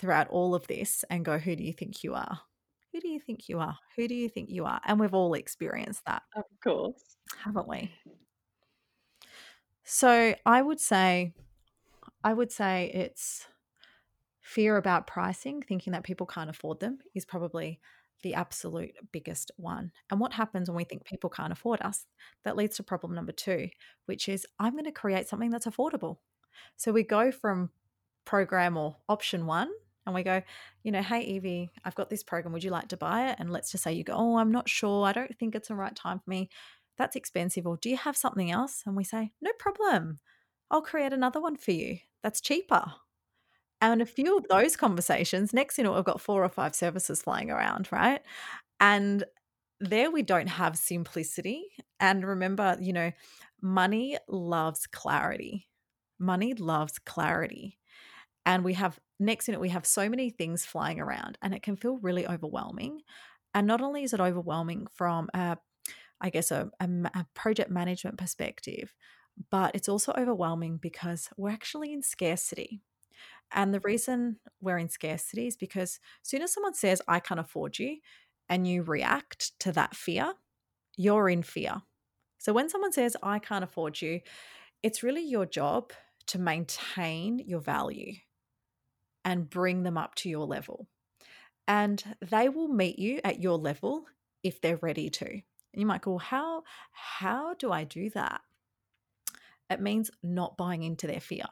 [0.01, 2.41] throughout all of this and go, Who do you think you are?
[2.91, 3.77] Who do you think you are?
[3.95, 4.81] Who do you think you are?
[4.85, 7.15] And we've all experienced that, Of course.
[7.41, 7.91] haven't we?
[9.83, 11.33] So I would say,
[12.23, 13.45] I would say it's
[14.41, 17.79] fear about pricing, thinking that people can't afford them, is probably
[18.23, 19.91] the absolute biggest one.
[20.09, 22.05] And what happens when we think people can't afford us?
[22.43, 23.69] That leads to problem number two,
[24.05, 26.17] which is I'm going to create something that's affordable.
[26.75, 27.69] So we go from
[28.25, 29.69] program or option one
[30.05, 30.41] and we go,
[30.83, 32.53] you know, hey, Evie, I've got this program.
[32.53, 33.35] Would you like to buy it?
[33.39, 35.05] And let's just say you go, oh, I'm not sure.
[35.05, 36.49] I don't think it's the right time for me.
[36.97, 37.67] That's expensive.
[37.67, 38.83] Or do you have something else?
[38.85, 40.19] And we say, no problem.
[40.69, 42.85] I'll create another one for you that's cheaper.
[43.81, 47.21] And a few of those conversations, next you know, I've got four or five services
[47.21, 48.21] flying around, right?
[48.79, 49.23] And
[49.79, 51.65] there we don't have simplicity.
[51.99, 53.11] And remember, you know,
[53.61, 55.67] money loves clarity.
[56.19, 57.79] Money loves clarity.
[58.45, 61.61] And we have next in it, we have so many things flying around, and it
[61.61, 63.01] can feel really overwhelming.
[63.53, 65.57] And not only is it overwhelming from a,
[66.19, 68.93] I guess, a, a, a project management perspective,
[69.49, 72.81] but it's also overwhelming because we're actually in scarcity.
[73.51, 73.85] And the mm.
[73.85, 77.97] reason we're in scarcity is because as soon as someone says, I can't afford you,
[78.49, 80.33] and you react to that fear,
[80.97, 81.81] you're in fear.
[82.37, 84.21] So when someone says, I can't afford you,
[84.81, 85.93] it's really your job
[86.27, 88.13] to maintain your value
[89.23, 90.87] and bring them up to your level.
[91.67, 94.05] And they will meet you at your level
[94.43, 95.29] if they're ready to.
[95.29, 98.41] And you might go, how, how do I do that?
[99.69, 101.45] It means not buying into their fear.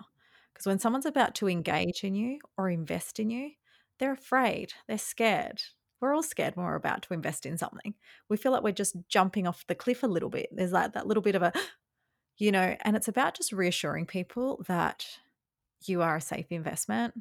[0.54, 3.52] Because when someone's about to engage in you or invest in you,
[4.00, 5.62] they're afraid, they're scared.
[6.02, 7.94] We're all scared when we're about to invest in something.
[8.30, 10.50] We feel like we're just jumping off the cliff a little bit.
[10.52, 11.54] There's like that little bit of a,
[12.38, 15.06] you know, and it's about just reassuring people that
[15.86, 17.14] you are a safe investment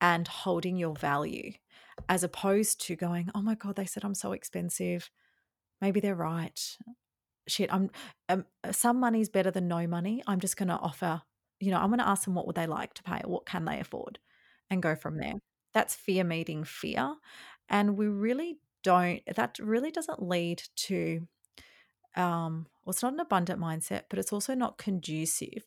[0.00, 1.52] and holding your value
[2.08, 5.10] as opposed to going, oh my God, they said I'm so expensive.
[5.80, 6.60] Maybe they're right.
[7.48, 7.90] Shit, I'm
[8.28, 10.22] um, some money's better than no money.
[10.26, 11.22] I'm just going to offer,
[11.60, 13.46] you know, I'm going to ask them what would they like to pay or what
[13.46, 14.18] can they afford
[14.70, 15.34] and go from there.
[15.72, 17.14] That's fear meeting fear.
[17.68, 21.26] And we really don't, that really doesn't lead to,
[22.16, 25.66] um, well, it's not an abundant mindset, but it's also not conducive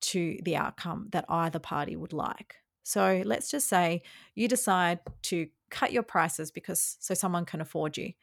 [0.00, 2.56] to the outcome that either party would like.
[2.88, 4.00] So let's just say
[4.34, 8.14] you decide to cut your prices because so someone can afford you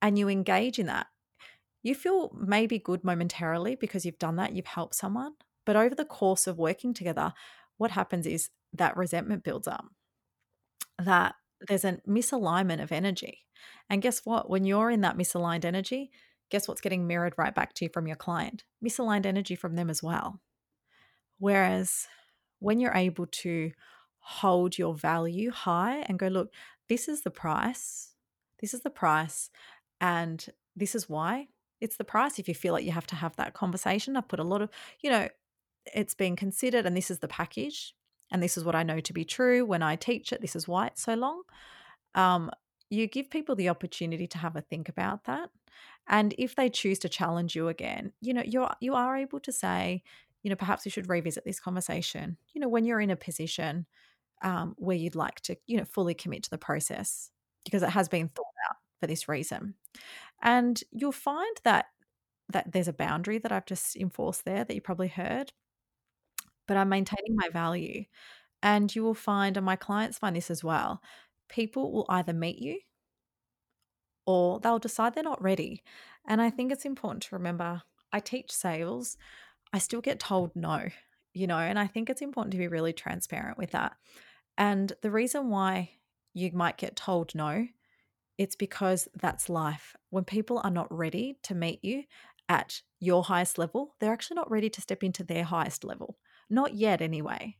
[0.00, 1.08] and you engage in that.
[1.82, 5.32] You feel maybe good momentarily because you've done that, you've helped someone.
[5.66, 7.34] But over the course of working together,
[7.76, 9.84] what happens is that resentment builds up,
[10.98, 11.34] that
[11.68, 13.40] there's a misalignment of energy.
[13.90, 14.48] And guess what?
[14.48, 16.10] When you're in that misaligned energy,
[16.50, 18.64] guess what's getting mirrored right back to you from your client?
[18.82, 20.40] Misaligned energy from them as well.
[21.38, 22.06] Whereas
[22.60, 23.72] when you're able to
[24.28, 26.52] hold your value high and go, look,
[26.88, 28.10] this is the price,
[28.60, 29.50] this is the price,
[30.00, 31.46] and this is why
[31.80, 32.40] it's the price.
[32.40, 34.70] If you feel like you have to have that conversation, I've put a lot of,
[35.00, 35.28] you know,
[35.94, 37.94] it's being considered, and this is the package,
[38.32, 40.40] and this is what I know to be true when I teach it.
[40.40, 41.42] This is why it's so long.
[42.16, 42.50] Um,
[42.90, 45.50] you give people the opportunity to have a think about that.
[46.08, 49.52] And if they choose to challenge you again, you know, you're you are able to
[49.52, 50.02] say,
[50.42, 52.38] you know, perhaps we should revisit this conversation.
[52.54, 53.86] You know, when you're in a position
[54.42, 57.30] um, where you'd like to, you know, fully commit to the process
[57.64, 59.74] because it has been thought out for this reason.
[60.42, 61.86] And you'll find that
[62.48, 65.52] that there's a boundary that I've just enforced there that you probably heard,
[66.68, 68.04] but I'm maintaining my value.
[68.62, 71.00] And you will find, and my clients find this as well,
[71.48, 72.80] people will either meet you
[74.26, 75.82] or they'll decide they're not ready.
[76.26, 79.16] And I think it's important to remember I teach sales,
[79.72, 80.88] I still get told no,
[81.36, 83.96] you know, and I think it's important to be really transparent with that.
[84.58, 85.92] And the reason why
[86.34, 87.68] you might get told no,
[88.38, 89.96] it's because that's life.
[90.10, 92.04] When people are not ready to meet you
[92.48, 96.18] at your highest level, they're actually not ready to step into their highest level.
[96.50, 97.56] Not yet, anyway.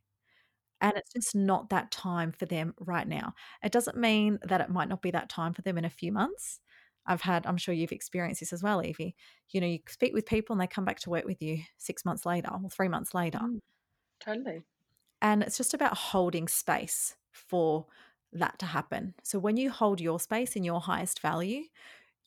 [0.81, 3.35] And it's just not that time for them right now.
[3.63, 6.13] It doesn't mean that it might not be that time for them in a few
[6.13, 6.61] months.
[7.07, 9.15] I've had, I'm sure you've experienced this as well, Evie.
[9.51, 12.05] You know, you speak with people and they come back to work with you six
[12.05, 13.39] months later or three months later.
[13.39, 13.61] Mm,
[14.21, 14.63] totally.
[15.23, 17.87] And it's just about holding space for
[18.33, 19.15] that to happen.
[19.23, 21.63] So when you hold your space in your highest value,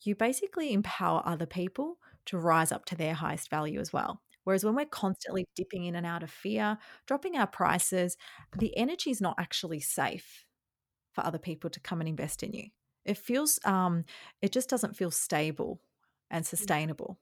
[0.02, 4.22] you basically empower other people to rise up to their highest value as well.
[4.44, 8.16] Whereas when we're constantly dipping in and out of fear, dropping our prices,
[8.56, 10.46] the energy is not actually safe
[11.12, 12.68] for other people to come and invest in you.
[13.04, 14.04] It feels, um,
[14.42, 15.80] it just doesn't feel stable
[16.30, 17.18] and sustainable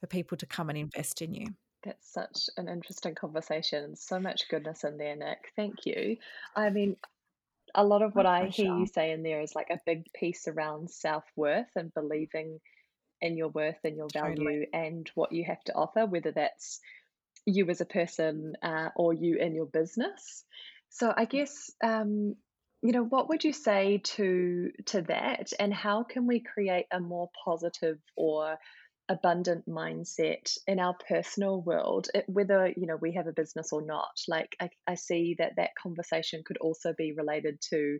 [0.00, 1.46] for people to come and invest in you.
[1.84, 3.94] That's such an interesting conversation.
[3.96, 5.52] So much goodness in there, Nic.
[5.54, 6.16] Thank you.
[6.56, 6.96] I mean,
[7.74, 10.48] a lot of what I hear you say in there is like a big piece
[10.48, 12.60] around self worth and believing
[13.20, 14.68] in your worth and your value totally.
[14.72, 16.80] and what you have to offer, whether that's
[17.46, 20.44] you as a person uh, or you in your business.
[20.88, 22.36] So I guess um,
[22.84, 27.00] you know what would you say to to that, and how can we create a
[27.00, 28.58] more positive or
[29.08, 32.08] abundant mindset in our personal world?
[32.14, 35.54] It, whether you know we have a business or not like I, I see that
[35.56, 37.98] that conversation could also be related to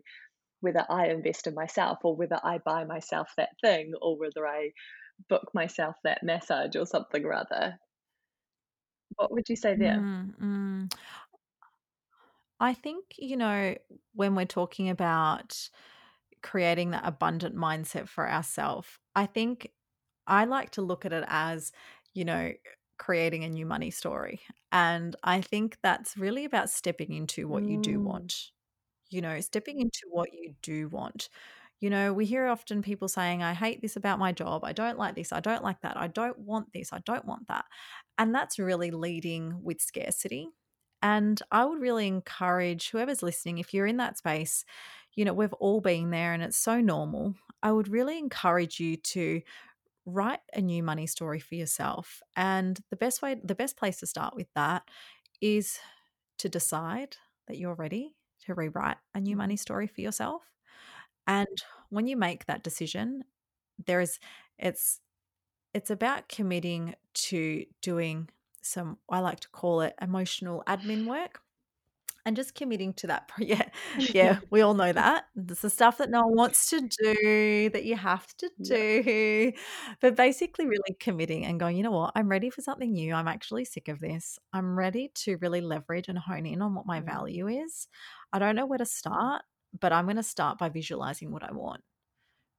[0.61, 4.71] whether i invest in myself or whether i buy myself that thing or whether i
[5.29, 7.77] book myself that massage or something rather
[9.17, 10.01] what would you say there?
[10.01, 10.93] Mm, mm.
[12.59, 13.75] I think you know
[14.13, 15.69] when we're talking about
[16.41, 19.69] creating that abundant mindset for ourselves i think
[20.27, 21.71] I like to look at it as,
[22.13, 22.51] you know,
[22.97, 24.41] creating a new money story.
[24.71, 28.03] And I think that's really about stepping into what you do mm.
[28.03, 28.51] want.
[29.09, 31.29] You know, stepping into what you do want.
[31.79, 34.63] You know, we hear often people saying, I hate this about my job.
[34.63, 35.31] I don't like this.
[35.31, 35.97] I don't like that.
[35.97, 36.91] I don't want this.
[36.91, 37.65] I don't want that.
[38.17, 40.49] And that's really leading with scarcity.
[41.05, 44.65] And I would really encourage whoever's listening, if you're in that space,
[45.13, 47.35] you know, we've all been there and it's so normal.
[47.61, 49.43] I would really encourage you to
[50.07, 52.23] write a new money story for yourself.
[52.35, 54.89] And the best way, the best place to start with that
[55.41, 55.77] is
[56.39, 58.15] to decide that you're ready
[58.47, 60.41] to rewrite a new money story for yourself.
[61.27, 63.25] And when you make that decision,
[63.85, 64.19] there is
[64.57, 65.01] it's
[65.75, 68.29] it's about committing to doing
[68.65, 71.41] some I like to call it emotional admin work
[72.25, 73.29] and just committing to that.
[73.39, 75.25] Yeah, yeah, we all know that.
[75.35, 79.51] It's the stuff that no one wants to do that you have to do.
[80.01, 82.11] But basically, really committing and going, you know what?
[82.15, 83.13] I'm ready for something new.
[83.13, 84.39] I'm actually sick of this.
[84.51, 87.05] I'm ready to really leverage and hone in on what my mm.
[87.05, 87.87] value is.
[88.33, 89.43] I don't know where to start,
[89.79, 91.81] but I'm going to start by visualizing what I want.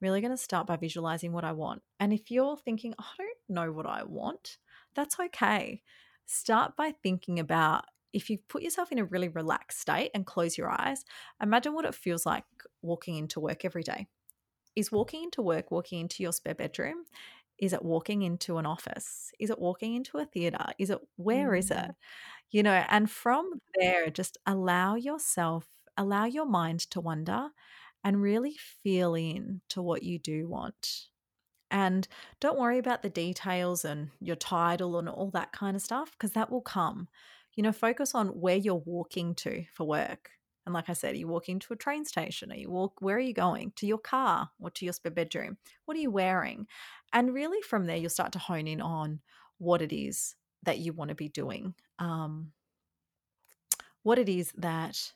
[0.00, 1.82] Really going to start by visualizing what I want.
[1.98, 4.59] And if you're thinking, I don't know what I want,
[4.97, 5.82] that's okay.
[6.26, 10.57] Start by thinking about if you put yourself in a really relaxed state and close
[10.57, 11.05] your eyes,
[11.40, 12.44] imagine what it feels like
[12.80, 14.07] walking into work every day.
[14.74, 17.05] Is walking into work walking into your spare bedroom?
[17.59, 19.30] Is it walking into an office?
[19.38, 20.64] Is it walking into a theater?
[20.78, 21.59] Is it where mm.
[21.59, 21.90] is it?
[22.51, 25.66] You know, and from there, just allow yourself,
[25.97, 27.49] allow your mind to wander
[28.05, 31.09] and really feel in to what you do want.
[31.70, 32.06] And
[32.40, 36.32] don't worry about the details and your title and all that kind of stuff because
[36.32, 37.08] that will come
[37.56, 40.30] you know, focus on where you're walking to for work.
[40.66, 42.52] And like I said, are you walking to a train station?
[42.52, 43.72] Are you walk where are you going?
[43.76, 45.56] To your car or to your spare bedroom?
[45.86, 46.66] What are you wearing?
[47.12, 49.20] And really from there you'll start to hone in on
[49.58, 51.74] what it is that you want to be doing.
[51.98, 52.52] Um,
[54.02, 55.12] what it is that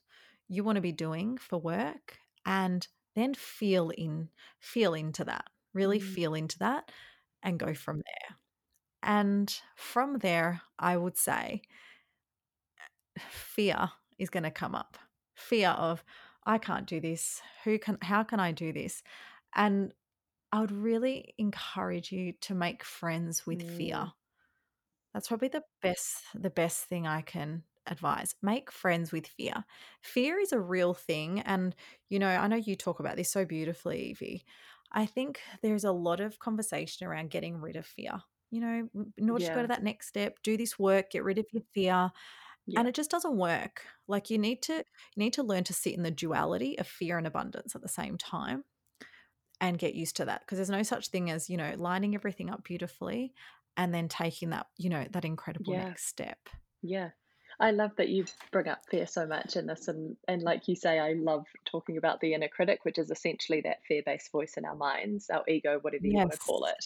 [0.49, 4.31] you want to be doing for work and then feel in
[4.61, 5.51] feel into that.
[5.75, 6.03] Really mm.
[6.03, 6.91] feel into that
[7.43, 8.37] and go from there.
[9.03, 11.63] And from there, I would say
[13.19, 14.99] fear is going to come up.
[15.35, 16.05] Fear of
[16.47, 17.41] I can't do this.
[17.65, 19.03] Who can how can I do this?
[19.55, 19.93] And
[20.53, 23.77] I would really encourage you to make friends with mm.
[23.77, 24.13] fear.
[25.15, 28.35] That's probably the best the best thing I can advise.
[28.43, 29.65] Make friends with fear.
[30.03, 31.75] Fear is a real thing and
[32.09, 34.45] you know, I know you talk about this so beautifully, Evie.
[34.93, 38.21] I think there's a lot of conversation around getting rid of fear.
[38.51, 39.51] You know, in order yeah.
[39.51, 42.11] to go to that next step, do this work, get rid of your fear.
[42.67, 42.81] Yeah.
[42.81, 43.83] And it just doesn't work.
[44.09, 44.85] Like you need to you
[45.17, 48.19] need to learn to sit in the duality of fear and abundance at the same
[48.19, 48.65] time
[49.61, 52.51] and get used to that because there's no such thing as, you know, lining everything
[52.51, 53.33] up beautifully
[53.77, 55.85] and then taking that, you know, that incredible yeah.
[55.85, 56.39] next step.
[56.83, 57.11] Yeah.
[57.61, 60.75] I love that you bring up fear so much in this and and like you
[60.75, 64.65] say I love talking about the inner critic which is essentially that fear-based voice in
[64.65, 66.21] our minds, our ego, whatever you yes.
[66.21, 66.85] want to call it.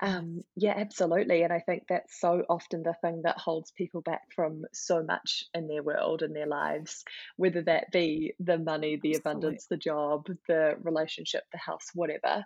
[0.00, 1.42] Um, yeah, absolutely.
[1.42, 5.44] And I think that's so often the thing that holds people back from so much
[5.54, 7.04] in their world, in their lives,
[7.36, 9.18] whether that be the money, the Absolutely.
[9.18, 12.44] abundance, the job, the relationship, the house, whatever,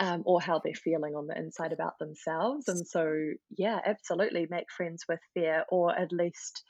[0.00, 2.66] um, or how they're feeling on the inside about themselves.
[2.68, 3.14] And so,
[3.56, 6.62] yeah, absolutely make friends with fear, or at least,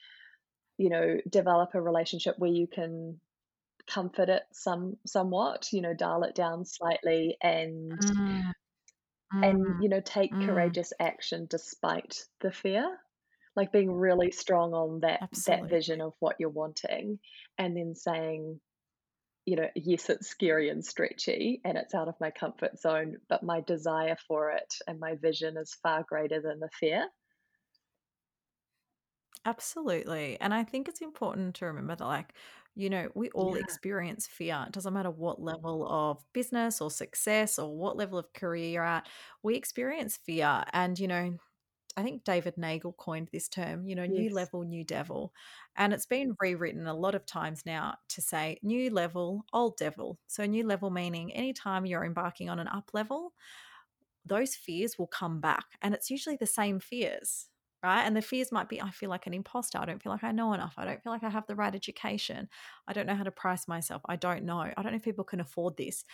[0.79, 3.21] you know, develop a relationship where you can
[3.87, 8.53] comfort it some somewhat you know dial it down slightly and Mm,
[9.43, 12.99] and mm, you know take mm, courageous action despite the fear.
[13.55, 17.19] Like being really strong on that that vision of what you're wanting
[17.57, 18.61] and then saying
[19.47, 23.43] you know yes it's scary and stretchy and it's out of my comfort zone but
[23.43, 27.07] my desire for it and my vision is far greater than the fear
[29.45, 30.37] Absolutely.
[30.41, 32.35] And I think it's important to remember that, like,
[32.75, 34.65] you know, we all yeah experience fear.
[34.67, 35.45] It doesn't matter what mm.
[35.45, 39.09] level of business or success or what level of career you're at,
[39.43, 40.65] we experience fear.
[40.73, 41.39] And, you know,
[41.97, 45.33] I think David Nagel coined this term, you know, new yes level, new devil.
[45.77, 50.19] And it's been rewritten a lot of times now to say new level, old devil.
[50.29, 53.33] So, new level meaning anytime you're embarking on an up level,
[54.25, 55.65] those fears will come back.
[55.83, 57.49] And it's usually the same fears,
[57.83, 58.03] right?
[58.03, 59.79] And the fears might be I feel like an imposter.
[59.79, 60.75] I don't feel like I know enough.
[60.77, 62.49] I don't feel like I have the right education.
[62.87, 64.03] I don't know how to price myself.
[64.09, 64.61] I don't know.
[64.61, 66.05] I don't know if people can afford this.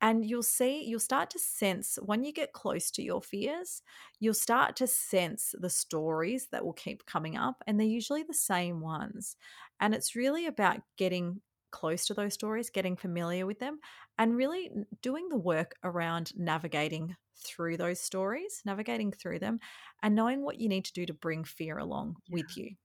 [0.00, 3.82] And you'll see, you'll start to sense when you get close to your fears,
[4.20, 7.62] you'll start to sense the stories that will keep coming up.
[7.66, 9.36] And they're usually the same ones.
[9.80, 11.40] And it's really about getting
[11.70, 13.78] close to those stories, getting familiar with them,
[14.18, 14.70] and really
[15.02, 19.60] doing the work around navigating through those stories, navigating through them,
[20.02, 22.76] and knowing what you need to do to bring fear along with you.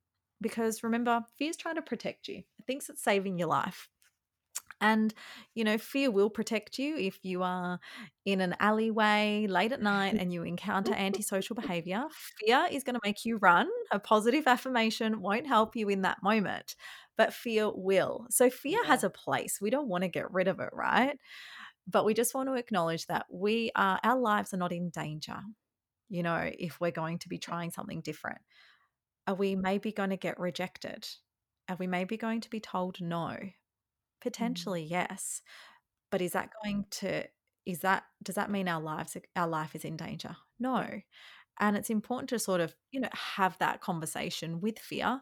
[0.41, 3.89] Because remember, fear is trying to protect you, it thinks it's saving your life.
[4.84, 5.13] And,
[5.55, 7.79] you know, fear will protect you if you are
[8.25, 12.03] in an alleyway late at night and you encounter antisocial behavior.
[12.39, 13.69] Fear is going to make you run.
[13.91, 16.75] A positive affirmation won't help you in that moment,
[17.17, 18.27] but fear will.
[18.29, 19.59] So, fear yeah has a place.
[19.61, 21.17] We don't want to get rid of it, right?
[21.88, 25.39] But we just want to acknowledge that we are, our lives are not in danger,
[26.09, 28.39] you know, if we're going to be trying something different.
[29.27, 31.07] Are we maybe going to get rejected?
[31.69, 33.38] Are we maybe going to be told no?
[34.39, 34.63] Mm.
[34.63, 35.41] Potentially, yes.
[36.11, 37.26] But is that going to
[37.65, 40.38] is that does that mean our lives our life is in danger?
[40.59, 41.01] No.
[41.59, 45.21] And it's important to sort of, you know, have that conversation with fear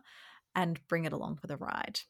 [0.55, 2.01] and bring it along for the ride.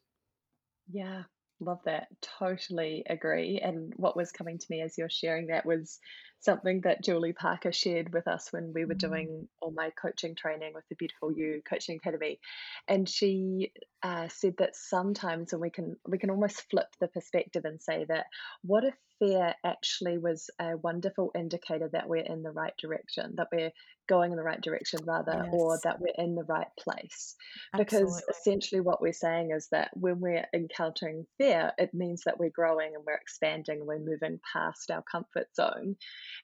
[0.88, 1.24] Yeah,
[1.60, 2.08] love that.
[2.22, 3.60] Totally agree.
[3.60, 6.00] And what was coming to me as you're sharing that was
[6.42, 10.36] something that Julie Parker shared with us when we were Mm, doing all my coaching
[10.36, 12.39] training with the Beautiful You Coaching Academy.
[12.88, 13.72] And she
[14.04, 18.06] uh, said that sometimes, and we can we can almost flip the perspective and say
[18.06, 18.26] that
[18.64, 23.48] what if fear actually was a wonderful indicator that we're in the right direction, that
[23.52, 23.72] we're
[24.10, 27.36] going in the right direction rather, or that we're in the right place
[27.78, 32.50] because essentially what we're saying is that when we're encountering fear, it means that we're
[32.50, 35.96] growing and we're expanding and we're moving past our comfort zone.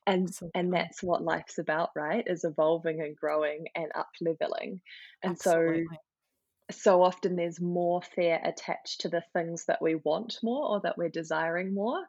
[0.06, 2.24] And and that's what life's about, right?
[2.26, 4.82] Is evolving and growing and up leveling.
[5.24, 5.98] And so Absolutely.
[6.72, 10.98] so often there's more fear attached to the things that we want more or that
[10.98, 12.00] we're desiring more.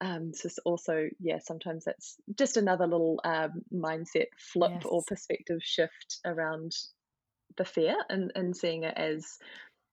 [0.00, 6.18] Um, so also, yeah, sometimes that's just another little um, mindset flip or perspective shift
[6.24, 6.72] around
[7.56, 9.24] the fear and, and seeing it as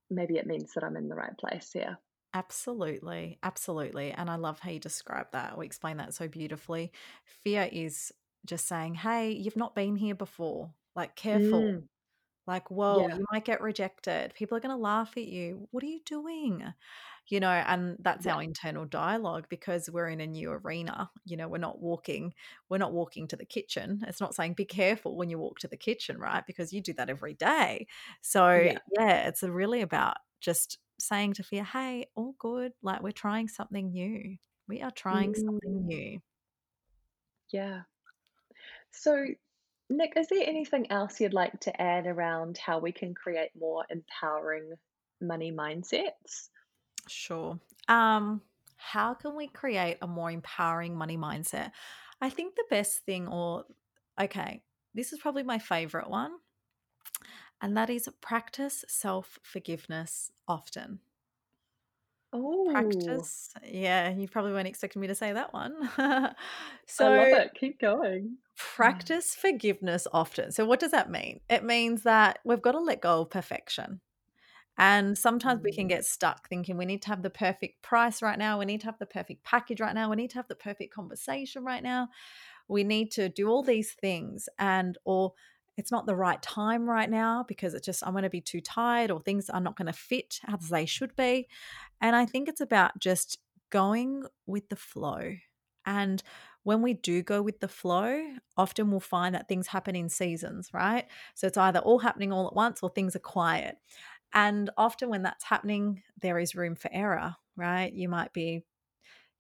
[0.09, 1.97] maybe it means that I'm in the right place here.
[2.33, 3.37] Absolutely.
[3.43, 4.11] Absolutely.
[4.11, 6.91] And I love how you describe that or explain that so beautifully.
[7.25, 8.11] Fear is
[8.45, 10.73] just saying, hey, you've not been here before.
[10.95, 11.69] Like, careful.
[11.69, 11.87] Mm,
[12.47, 14.33] Like, whoa, yeah, you might get rejected.
[14.35, 15.67] People are going to laugh at you.
[15.71, 16.63] What are you doing?
[17.29, 21.11] You know, and that's yeah, our internal dialogue because we're in a new arena.
[21.25, 22.33] You know, we're not walking,
[22.69, 24.03] we're not walking to the kitchen.
[24.07, 26.45] It's not saying be careful when you walk to the kitchen, right?
[26.47, 27.87] Because you do that every day.
[28.21, 28.79] So, yeah.
[28.97, 32.73] yeah, it's really about just saying to fear, hey, all good.
[32.81, 34.37] Like, we're trying something new.
[34.67, 36.19] We are trying something Mm, new.
[37.51, 37.83] yeah.
[38.91, 39.25] So,
[39.89, 43.85] Nic, is there anything else you'd like to add around how we can create more
[43.89, 44.73] empowering
[45.21, 46.49] money mindsets?
[47.07, 47.59] Sure.
[47.87, 48.41] Um,
[48.77, 51.71] how can we create a more empowering money mindset?
[52.21, 53.65] I think the best thing, or
[54.19, 54.61] okay,
[54.93, 56.31] this is probably my favorite one,
[57.63, 61.01] and that is practice self forgiveness often.
[62.33, 65.75] Oh, Practice, yeah, you probably weren't expecting me to say that one.
[66.97, 67.53] I love so, it.
[67.53, 68.39] Keep going.
[68.55, 70.51] practice forgiveness often.
[70.51, 71.39] So, what does that mean?
[71.49, 74.01] It means that we've got to let go of perfection.
[74.77, 78.21] And sometimes we can Mm, get stuck thinking we need to have the perfect price
[78.21, 78.59] right now.
[78.59, 80.09] We need to have the perfect package right now.
[80.09, 82.09] We need to have the perfect conversation right now.
[82.67, 85.33] we need to do all these things and or
[85.77, 88.61] it's not the right time right now because it's just I'm going to be too
[88.61, 91.47] tired or things are not going to fit as they should be.
[91.99, 95.35] And I think it's about just going with the flow.
[95.85, 96.21] And
[96.63, 98.23] when we do go with the flow,
[98.55, 101.05] often we'll find that things happen in seasons, right?
[101.33, 103.77] So it's either all happening all at once or things are quiet.
[104.33, 107.91] And often when that's happening, there is room for error, right?
[107.91, 108.63] You might be,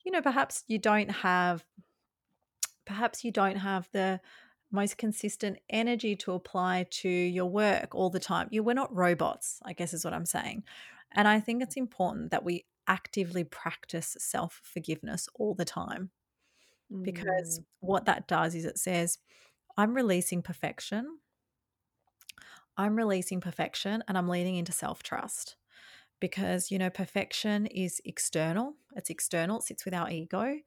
[0.03, 1.63] you know, perhaps you don't have
[2.85, 4.19] perhaps you don't have the
[4.73, 8.49] most consistent energy to apply to your work all the time.
[8.51, 10.63] You we're not robots, I guess is what I'm saying.
[11.13, 16.11] And I think it's important that we actively practice self-forgiveness all the time.
[17.03, 17.65] Because Mm.
[17.79, 19.19] what that does is it says,
[19.77, 21.19] I'm releasing perfection.
[22.77, 25.55] I'm releasing perfection and I'm leaning into self-trust.
[26.19, 28.75] Because, you know, perfection is external.
[28.95, 30.59] It's external, it sits with our ego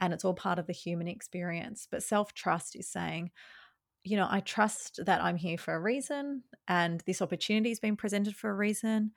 [0.00, 1.86] and it's all part of the human experience.
[1.90, 3.30] But self trust is saying,
[4.02, 7.96] you know, I trust that I'm here for a reason and this opportunity has been
[7.96, 9.12] presented for a reason.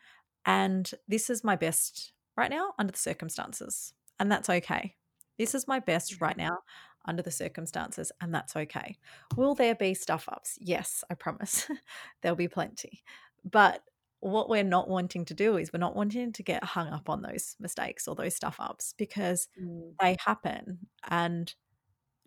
[0.45, 3.93] And this is my best right now under the circumstances.
[4.19, 4.95] And that's okay.
[5.37, 6.25] This is my best mm-hmm.
[6.25, 6.59] right now
[7.05, 8.11] under the circumstances.
[8.21, 8.97] And that's okay.
[9.35, 10.57] Will there be stuff ups?
[10.61, 11.69] Yes, I promise.
[12.21, 13.03] There'll be plenty.
[13.43, 13.81] But
[14.19, 17.21] what we're not wanting to do is we're not wanting to get hung up on
[17.21, 19.97] those mistakes or those stuff ups because Mm.
[20.01, 21.55] they happen and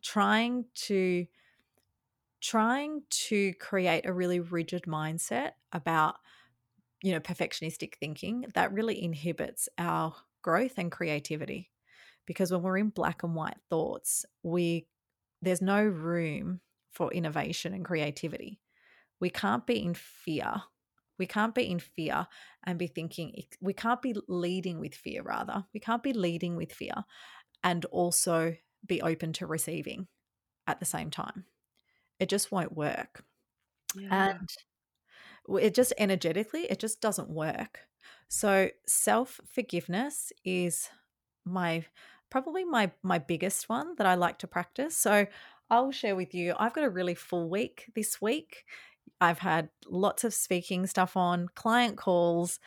[0.02, 1.26] trying to
[2.40, 6.16] trying to create a really rigid mindset about
[7.02, 11.72] you know perfectionistic thinking that really inhibits our growth and creativity.
[12.26, 14.88] Because when we're in black and white thoughts we
[15.42, 16.60] there's no room
[16.92, 18.60] for innovation and creativity.
[19.20, 20.62] We can't be in fear
[21.20, 22.26] we can't be in fear
[22.64, 25.66] and be thinking we can't be leading with fear rather.
[25.74, 27.04] We can't be leading with fear
[27.62, 28.56] and also
[28.86, 30.08] be open to receiving
[30.66, 31.44] at the same time.
[32.18, 33.22] It just won't work.
[33.94, 34.30] Yeah.
[34.30, 34.48] and
[35.60, 37.80] it just energetically it just doesn't work.
[38.28, 40.88] So self forgiveness is
[41.44, 41.84] my
[42.30, 44.96] probably my my biggest one that i like to practice.
[44.96, 45.26] So
[45.68, 48.64] i'll share with you i've got a really full week this week
[49.20, 52.58] i've had lots of speaking stuff on client calls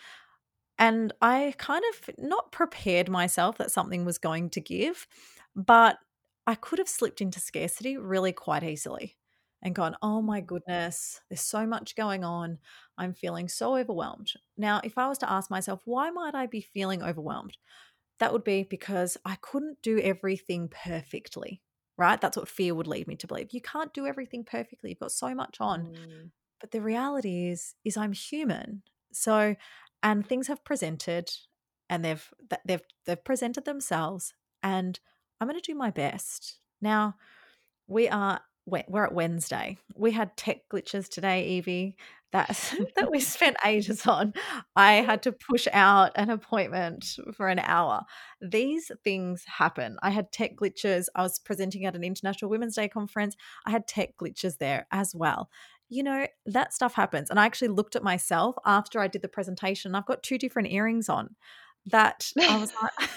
[0.79, 5.07] and I kind of not prepared myself that something was going to give,
[5.55, 5.97] but
[6.47, 9.15] I could have slipped into scarcity really quite easily
[9.61, 12.57] and gone, oh my goodness, there's so much going on.
[12.97, 14.33] I'm feeling so overwhelmed.
[14.57, 17.57] Now, if I was to ask myself, why might I be feeling overwhelmed?
[18.19, 21.61] That would be because I couldn't do everything perfectly,
[21.97, 22.19] right?
[22.19, 23.53] That's what fear would lead me to believe.
[23.53, 24.89] You can't do everything perfectly.
[24.89, 25.95] You've got so much on.
[25.95, 26.29] Mm.
[26.59, 28.83] But the reality is is I'm human.
[29.11, 29.55] So
[30.01, 31.31] and things have presented
[31.89, 32.33] and they've
[32.65, 34.99] they've they've presented themselves and
[35.39, 36.59] I'm going to do my best.
[36.81, 37.15] Now,
[37.87, 39.77] we are we're at Wednesday.
[39.93, 41.97] We had tech glitches today, Evie,
[42.33, 44.33] that that we spent ages on.
[44.75, 48.01] I had to push out an appointment for an hour.
[48.41, 49.97] These things happen.
[50.03, 51.05] I had tech glitches.
[51.15, 53.37] I was presenting at an International Women's Day conference.
[53.65, 55.49] I had tech glitches there as well.
[55.89, 57.29] You know, that stuff happens.
[57.29, 59.95] And I actually looked at myself after I did the presentation.
[59.95, 61.35] I've got two different earrings on
[61.87, 63.09] that I was like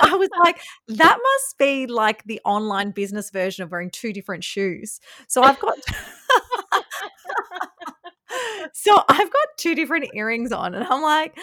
[0.00, 4.44] I was like that must be like the online business version of wearing two different
[4.44, 5.00] shoes.
[5.26, 5.78] So I've got
[8.72, 11.38] so I've got two different earrings on and I'm like,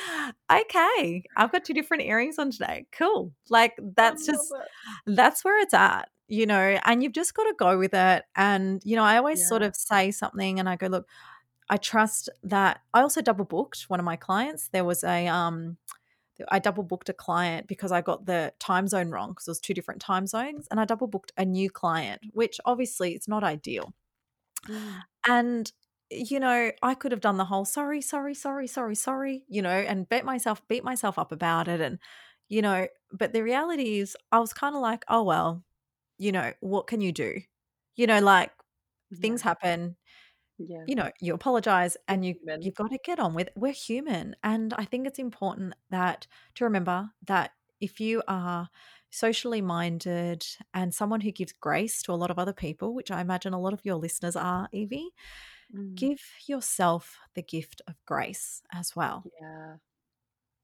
[0.52, 2.86] okay, I've got two different earrings on today.
[2.92, 3.32] Cool.
[3.50, 5.16] Like that's just it.
[5.16, 8.24] that's where it's at, you know, and you've just got to go with it.
[8.36, 11.08] And, you know, I always sort of say something and I go, look,
[11.70, 14.70] I trust that I also double booked one of my clients.
[14.70, 15.78] There was a um
[16.50, 19.60] I double booked a client because I got the time zone wrong because it was
[19.60, 23.44] two different time zones and I double booked a new client, which obviously it's not
[23.44, 23.94] ideal.
[24.68, 25.00] Mm.
[25.28, 25.72] And
[26.10, 29.70] you know, I could have done the whole sorry, sorry, sorry, sorry, sorry, you know,
[29.70, 32.00] and beat myself beat myself up about it and
[32.50, 35.64] you know, but the reality is I was kind of like, oh well,
[36.18, 37.42] you know, what can you do?
[37.96, 38.52] You know, like
[39.22, 39.50] things Yeah.
[39.50, 39.98] happen,
[40.58, 40.88] Yeah.
[40.88, 42.60] you know, you apologize and you human.
[42.60, 43.54] you've got to get on with it.
[43.56, 44.36] We're human.
[44.44, 47.52] And I think it's important that to remember that
[47.82, 48.70] if you are
[49.12, 53.22] socially minded and someone who gives grace to a lot of other people, which I
[53.22, 55.12] imagine a lot of your listeners are, Evie,
[55.74, 55.96] Mm.
[55.96, 59.30] give yourself the gift of grace as well.
[59.42, 59.78] Yeah.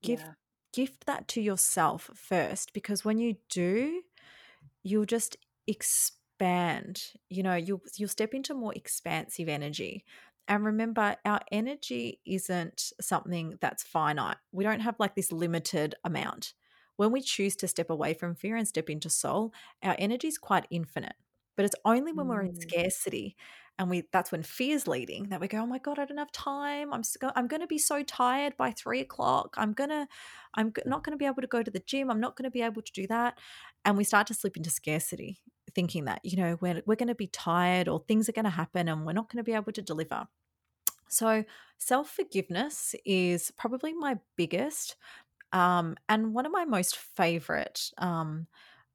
[0.01, 0.33] Give Yeah.
[0.73, 4.03] gift that to yourself first because when you do,
[4.83, 5.37] you'll just
[5.67, 10.05] expand you know you'll you'll step into more expansive energy
[10.47, 16.53] and remember our energy isn't something that's finite we don't have like this limited amount
[16.97, 20.37] when we choose to step away from fear and step into soul our energy is
[20.37, 21.15] quite infinite
[21.57, 22.71] But it's only when we're in Mm.
[22.71, 23.37] scarcity
[23.79, 26.31] and we that's when fear's leading that we go, oh my god, I don't have
[26.31, 26.93] time.
[26.93, 27.01] I'm
[27.35, 29.55] I'm going to be so tired by three o'clock.
[29.57, 30.07] I'm gonna
[30.53, 32.11] I'm not going to be able to go to the gym.
[32.11, 33.39] I'm not going to be able to do that,
[33.85, 35.39] and we start to slip into scarcity,
[35.73, 38.51] thinking that you know we're we're going to be tired or things are going to
[38.51, 40.27] happen and we're not going to be able to deliver.
[41.09, 41.43] So
[41.77, 44.95] self forgiveness is probably my biggest
[45.53, 48.47] um, and one of my most favorite um,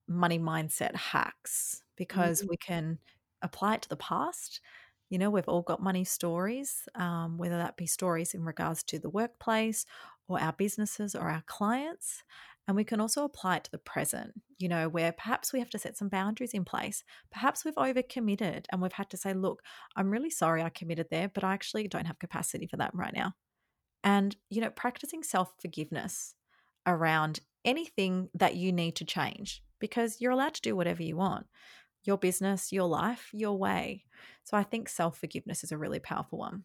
[0.09, 2.49] money mindset hacks because Mm.
[2.49, 2.99] we can
[3.47, 4.61] apply it to the past.
[5.09, 8.99] You know, we've all got money stories, um, whether that be stories in regards to
[8.99, 9.87] the workplace
[10.29, 12.25] or our businesses or our clients.
[12.67, 15.71] And we can also apply it to the present, you know, where perhaps we have
[15.71, 17.05] to set some boundaries in place.
[17.31, 19.63] Perhaps we've overcommitted and we've had to say, look,
[19.95, 23.15] I'm really sorry I committed there, but I actually don't have capacity for that right
[23.15, 23.35] now.
[24.03, 26.35] And, you know, practicing self forgiveness
[26.87, 31.47] around anything that you need to change because you're allowed to do whatever you want
[32.07, 34.05] your business, your life, your way.
[34.45, 36.65] So I think self forgiveness is a really powerful one.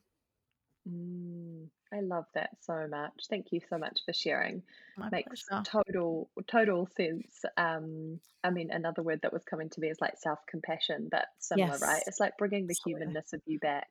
[0.89, 3.25] Mm, I love that so much.
[3.29, 4.63] Thank you so much for sharing.
[4.97, 5.63] My Makes pleasure.
[5.63, 7.43] total total sense.
[7.57, 11.25] Um, I mean, another word that was coming to me is like self compassion, but
[11.39, 12.03] similar, right?
[12.07, 13.01] It's like bringing the absolutely.
[13.01, 13.87] humanness of you back,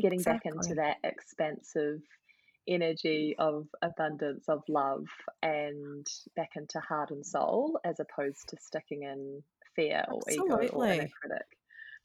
[0.00, 2.00] getting back into that expansive
[2.68, 5.06] energy of abundance, of love,
[5.42, 9.42] and back into heart and soul, as opposed to sticking in
[9.76, 11.12] fear or ego or inner Absolutely.
[11.20, 11.46] critic.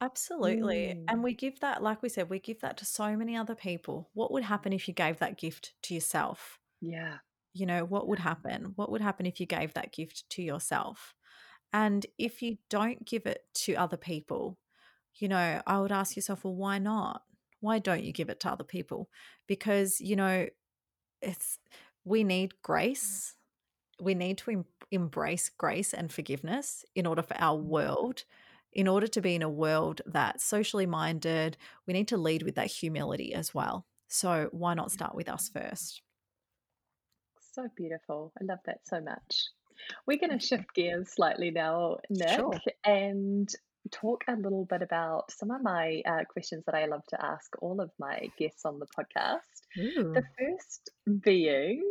[0.01, 0.95] Absolutely.
[1.07, 3.55] And Mm, we give that, like we said, we give that to so many other
[3.55, 4.09] people.
[4.13, 6.59] What would happen if you gave that gift to yourself?
[6.81, 7.19] yeah.
[7.53, 8.73] You know, what would happen?
[8.75, 11.15] What would happen if you gave that gift to yourself?
[11.73, 14.59] And if you don't give it to other people,
[15.15, 17.23] you know, I would ask yourself, well, why not?
[17.61, 19.09] Why don't you give it to other people?
[19.47, 20.47] Because, you know,
[21.21, 21.59] it's
[22.05, 23.35] we need grace.
[24.01, 28.23] We need to embrace grace and forgiveness in order for our Mm, world,
[28.73, 32.55] in order to be in a world that's socially minded, we need to lead with
[32.55, 33.85] that humility as well.
[34.07, 36.01] So, why not start with us first?
[37.53, 38.31] So beautiful.
[38.39, 39.47] I love that so much.
[40.05, 42.61] We're going to shift gears slightly now, Nic, Sure.
[42.83, 43.49] and
[43.91, 47.51] talk a little bit about some of my uh, questions that I love to ask
[47.61, 49.39] all of my guests on the podcast.
[50.13, 50.91] The first
[51.23, 51.83] being,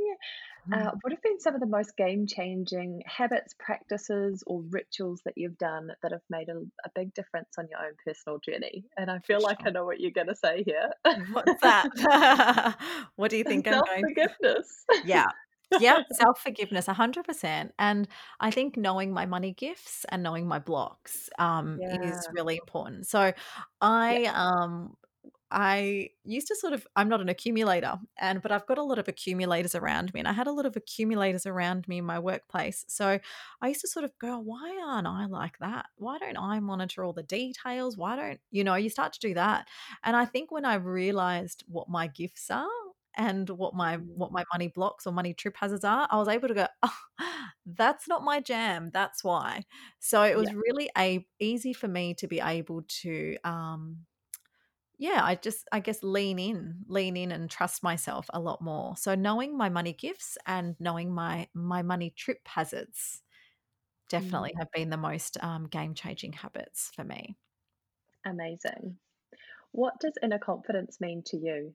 [0.72, 0.98] uh, Mm.
[1.02, 5.56] what have been some of the most game changing habits, practices, or rituals that you've
[5.58, 8.84] done that have made a, a big difference on your own personal journey?
[8.96, 10.90] And I feel like I know what you're going to say here
[11.32, 12.76] What's that?
[13.16, 14.08] what do you think I'm self going to?
[14.08, 14.84] forgiveness.
[15.04, 15.26] Yeah.
[15.74, 18.08] Yep, self-forgiveness 100%, and
[18.40, 23.06] I think knowing my money gifts and knowing my blocks, um, is really important.
[23.06, 23.32] So
[24.08, 24.18] Yeah.
[24.20, 24.96] I, um
[25.50, 28.98] I used to sort of I'm not an accumulator and but I've got a lot
[28.98, 32.18] of accumulators around me and I had a lot of accumulators around me in my
[32.18, 32.84] workplace.
[32.88, 33.18] So
[33.62, 35.86] I used to sort of go, why aren't I like that?
[35.96, 37.96] Why don't I monitor all the details?
[37.96, 39.68] Why don't, you know, you start to do that.
[40.04, 42.68] And I think when I realized what my gifts are
[43.16, 46.28] and what my Mm, what my money blocks or money trip hazards are, I was
[46.28, 46.98] able to go, oh,
[47.66, 48.90] that's not my jam.
[48.92, 49.64] That's why.
[50.00, 50.38] So it Yeah.
[50.38, 54.06] was really a easy for me to be able to um
[54.98, 58.96] yeah, I just I guess lean in, lean in and trust myself a lot more.
[58.96, 63.22] So knowing my money gifts and knowing my my money trip hazards
[64.08, 67.38] definitely Mm, have been the most um, game changing habits for me.
[68.26, 68.98] amazing.
[69.72, 71.74] What does inner confidence mean to you?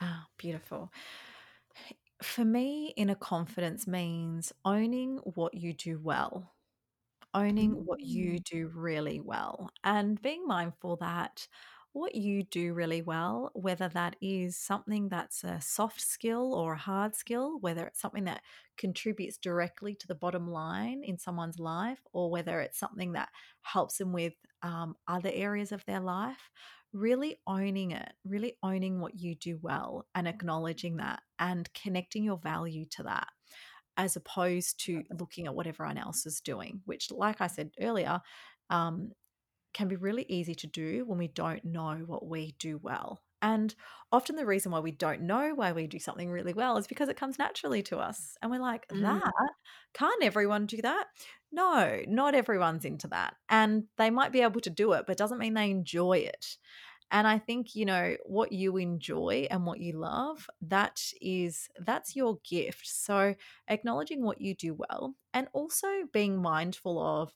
[0.00, 0.90] Ah, beautiful.
[2.22, 6.54] For me, inner confidence means owning what you do well,
[7.34, 11.48] owning what you Mm, do really well, and being mindful that
[11.92, 16.78] what you do really well, whether that is something that's a soft skill or a
[16.78, 18.42] hard skill, whether it's something that
[18.78, 23.30] contributes directly to the bottom line in someone's life, or whether it's something that
[23.62, 26.50] helps them with um, other areas of their life,
[26.92, 32.38] really owning it, really owning what you do well and acknowledging that and connecting your
[32.38, 33.28] value to that
[33.96, 38.20] as opposed to looking at what everyone else is doing, which, like I said earlier,
[38.70, 39.12] um,
[39.74, 43.20] can be really easy to do when we don't know what we do well.
[43.42, 43.74] And
[44.12, 47.08] often the reason why we don't know why we do something really well is because
[47.08, 48.36] it comes naturally to us.
[48.42, 49.32] And we're like, mm, that?
[49.94, 51.06] Can't everyone do that?
[51.52, 53.36] No, not everyone's into that.
[53.48, 56.58] And they might be able to do it, but doesn't mean they enjoy it.
[57.12, 62.14] And I think, you know, what you enjoy and what you love, that is that's
[62.14, 62.86] your gift.
[62.86, 63.34] So
[63.68, 67.32] acknowledging what you do well and also being mindful of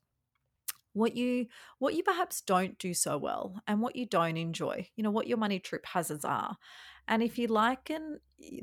[0.95, 1.47] what you
[1.79, 5.27] what you perhaps don't do so well and what you don't enjoy you know what
[5.27, 6.57] your money trip hazards are
[7.07, 8.19] and if you liken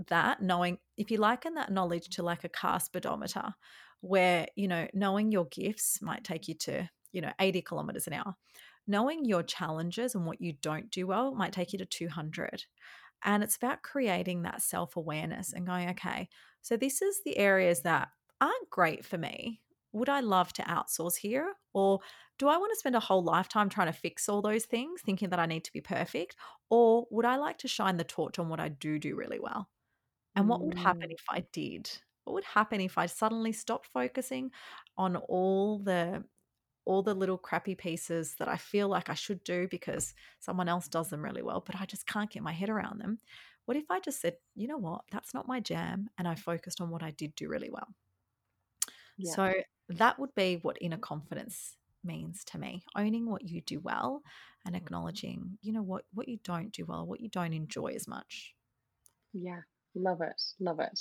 [0.07, 3.53] that knowing if you liken that knowledge to like a car speedometer
[3.99, 8.13] where you know knowing your gifts might take you to you know 80 kilometers an
[8.13, 8.35] hour
[8.87, 12.65] knowing your challenges and what you don't do well might take you to 200.
[13.23, 16.27] And it's about creating that self awareness and going, okay,
[16.61, 18.09] so this is the areas that
[18.39, 19.61] aren't great for me.
[19.93, 21.55] Would I love to outsource here?
[21.73, 21.99] Or
[22.37, 25.29] do I want to spend a whole lifetime trying to fix all those things, thinking
[25.29, 26.35] that I need to be perfect?
[26.69, 29.69] Or would I like to shine the torch on what I do do really well?
[30.35, 31.89] And what would happen Mm, if I did?
[32.23, 34.51] What would happen if I suddenly stopped focusing
[34.97, 36.25] on all the
[36.85, 40.87] all the little crappy pieces that I feel like I should do because someone else
[40.87, 43.19] does them really well, but I just can't get my head around them?
[43.65, 46.81] What if I just said, you know what, that's not my jam, and I focused
[46.81, 47.95] on what I did do really well?
[49.21, 49.33] Yeah.
[49.33, 49.53] So
[49.89, 54.21] that would be what inner confidence means to me owning what you do well
[54.65, 54.83] and mm-hmm.
[54.83, 58.55] acknowledging you know what what you don't do well what you don't enjoy as much
[59.33, 59.61] Yeah.
[59.95, 60.41] Love it.
[60.59, 60.99] Love it.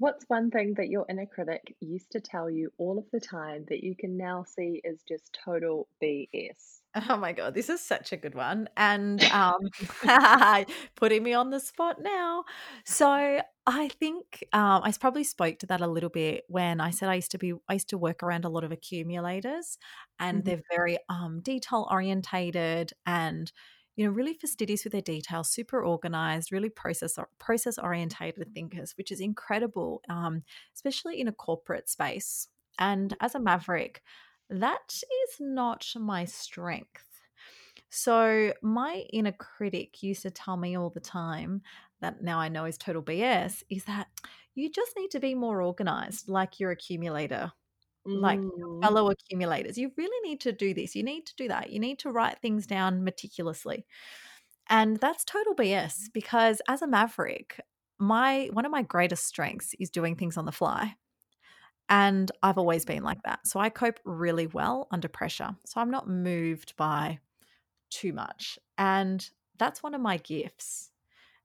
[0.00, 3.66] What's one thing that your inner critic used to tell you all of the time
[3.68, 6.80] that you can now see is just total BS?
[6.96, 9.70] Oh my god, this is such a good one, and, um,
[10.96, 12.44] putting me on the spot now.
[12.84, 17.08] So, I think, um, I probably spoke to that a little bit when I said
[17.08, 19.78] I used to be I used to work around a lot of accumulators,
[20.18, 20.44] and Mhm.
[20.44, 23.52] they're very, um, detail orientated and,
[23.96, 29.10] you know, really fastidious with their details, super organized, really process process orientated thinkers, which
[29.12, 30.42] is incredible, um,
[30.74, 34.02] especially in a corporate space, and as a maverick,
[34.48, 37.06] that is not my strength.
[37.90, 41.62] So, my inner critic used to tell me all the time
[42.00, 44.08] that now I know is total BS is that
[44.54, 47.52] you just need to be more organized, like your accumulator,
[48.14, 49.78] like Mm, fellow accumulators.
[49.78, 50.94] You really need to do this.
[50.94, 51.70] You need to do that.
[51.70, 53.86] You need to write things down meticulously.
[54.68, 57.60] And that's total BS because as a maverick,
[57.98, 60.96] my one of my greatest strengths is doing things on the fly.
[61.88, 63.40] And I've always been like that.
[63.46, 65.56] So I cope really well under pressure.
[65.66, 67.18] So I'm not moved by
[67.90, 68.58] too much.
[68.78, 69.28] And
[69.58, 70.90] that's one of my gifts.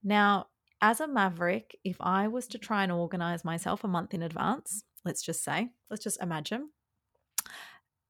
[0.03, 0.47] Now,
[0.81, 4.83] as a maverick, if I was to try and organize myself a month in advance,
[5.05, 6.71] let's just say, let's just imagine,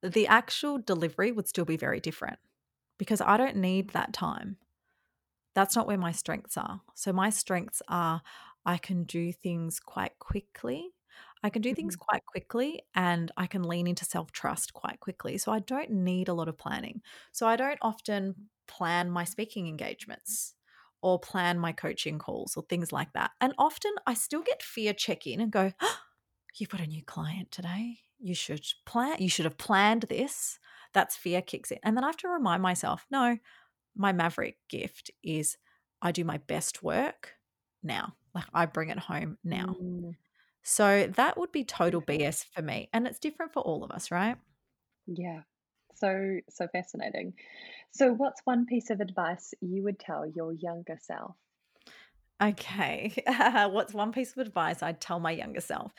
[0.01, 2.39] the actual delivery would still be very different
[2.97, 4.57] because I don't need that time.
[5.55, 6.81] That's not where my strengths are.
[6.95, 8.21] So, my strengths are
[8.65, 10.91] I can do things quite quickly.
[11.43, 11.97] I can do things mhm.
[11.97, 15.37] quite quickly and I can lean into self trust quite quickly.
[15.37, 17.01] So, I don't need a lot of planning.
[17.31, 20.55] So, I don't often plan my speaking engagements
[21.01, 23.31] or plan my coaching calls or things like that.
[23.41, 25.99] And often I still get fear check in and go, "Oh,
[26.57, 27.99] You've got a new client today.
[28.19, 30.59] You should plan, you should have planned this.
[30.93, 31.79] That's fear kicks in.
[31.83, 33.37] And then I have to remind myself, no,
[33.95, 35.57] my maverick gift is
[36.01, 37.33] I do my best work
[37.83, 38.15] now.
[38.33, 39.77] Like I bring it home now.
[39.79, 40.15] Mm,
[40.63, 42.01] So that would be total.
[42.01, 42.89] BS for me.
[42.93, 44.37] And it's different for all of us, right?
[45.07, 45.41] Yeah.
[45.95, 47.33] So, so fascinating.
[47.91, 51.35] So, what's one piece of advice you would tell your younger self?
[52.41, 53.13] Okay.
[53.71, 55.93] What's one piece of advice I'd tell my younger self?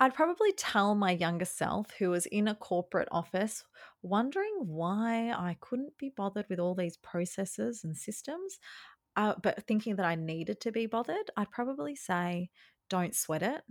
[0.00, 3.64] I'd probably tell my younger self who was in a corporate office
[4.02, 8.58] wondering why I couldn't be bothered with all these processes and systems,
[9.16, 11.30] uh, but thinking that I needed to be bothered.
[11.36, 12.50] I'd probably say,
[12.88, 13.64] don't sweat it.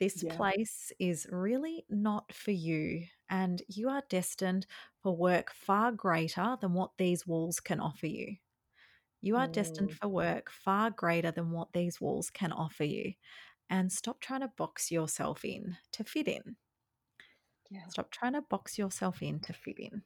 [0.00, 0.46] This Yeah.
[0.46, 4.66] place is really not for you, and you are destined
[5.02, 8.36] for work far greater than what these walls can offer you.
[9.20, 13.14] You are destined Mm, for work far greater than what these walls can offer you.
[13.68, 16.56] And stop trying to box yourself in to fit in.
[17.70, 17.86] yeah.
[17.88, 20.02] Stop trying to box yourself in to fit in.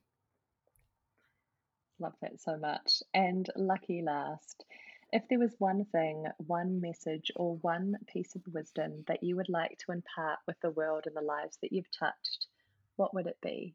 [1.99, 3.03] Love that so much.
[3.13, 4.65] And lucky last,
[5.13, 9.49] if there was one thing, one message, or one piece of wisdom that you would
[9.49, 12.47] like to impart with the world and the lives that you've touched,
[12.97, 13.75] what would it be?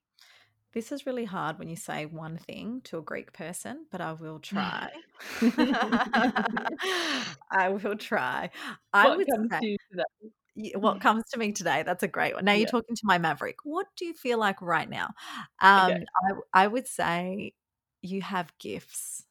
[0.75, 4.13] This is really hard when you say one thing to a Greek person, but I
[4.13, 4.91] will try.
[7.51, 8.49] I will try.
[8.93, 10.03] I What would comes say to you today?
[10.75, 11.83] what comes to me today.
[11.83, 12.45] That's a great one.
[12.45, 13.57] Now you're talking to my maverick.
[13.65, 15.07] What do you feel like right now?
[15.77, 15.95] Okay.
[15.95, 17.53] Um, I, w- I would say
[18.01, 19.25] you have gifts,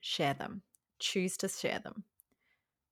[0.00, 0.62] share them,
[1.00, 2.04] choose to share them.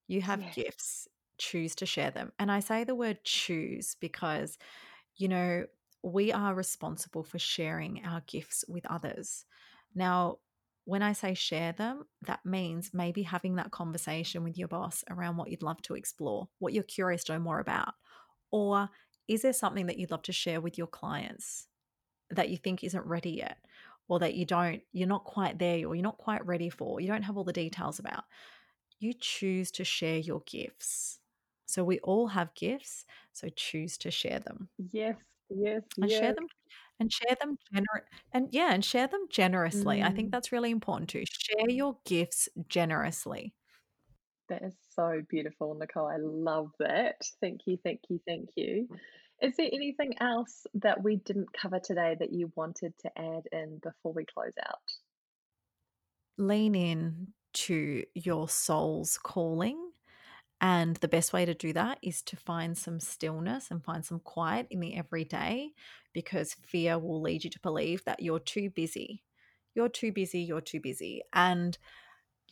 [0.09, 0.51] You have Yes.
[0.51, 2.33] gifts, choose to share them.
[2.39, 4.59] And I say the word choose because,
[5.17, 5.67] you know,
[6.03, 9.45] we are responsible for sharing our gifts with others.
[9.95, 10.39] Now,
[10.85, 15.37] when I say share them, that means maybe having that conversation with your boss around
[15.37, 17.95] what you'd love to explore, what you're curious to know more about.
[18.51, 18.89] Or
[19.29, 21.69] is there something that you'd love to share with your clients
[22.31, 23.59] that you think isn't ready yet?
[24.09, 27.07] Or that you don't, you're not quite there, or you're not quite ready for, you
[27.07, 28.25] don't have all the details about
[28.99, 31.21] you choose to share your gifts.
[31.67, 35.23] So we all have gifts, so choose to share them Yes.
[35.51, 35.83] Yes.
[36.01, 36.47] and share them
[37.01, 40.03] and share them gener- and yeah, and share them generously.
[40.03, 41.25] I think Mm, that's really important too.
[41.31, 43.55] Share your gifts generously.
[44.49, 46.07] that is so beautiful, Nicole.
[46.09, 47.21] I love that.
[47.41, 48.89] Thank you, thank you, thank you.
[49.41, 53.79] Is there anything else that we didn't cover today that you wanted to add in
[53.83, 54.83] before we close out?
[56.37, 59.90] Lean in to your soul's calling.
[60.61, 64.21] And the best way to do that is to find some stillness and find some
[64.21, 65.71] quiet in the everyday
[66.13, 69.23] because fear will lead you to believe that you're too busy.
[69.75, 71.23] You're too busy, you're too busy.
[71.33, 71.79] And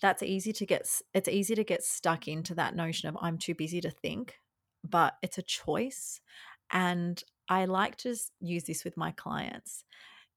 [0.00, 3.54] that's easy to get it's easy to get stuck into that notion of I'm too
[3.54, 4.40] busy to think,
[4.88, 6.20] but it's a choice.
[6.70, 9.84] And I like to use this with my clients.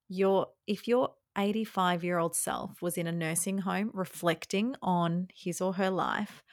[0.09, 5.61] Your if your 85 year old self was in a nursing home reflecting on his
[5.61, 6.43] or her life,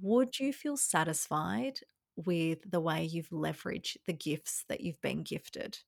[0.00, 1.80] would you feel satisfied
[2.16, 5.80] with the way you've leveraged the gifts that you've been gifted?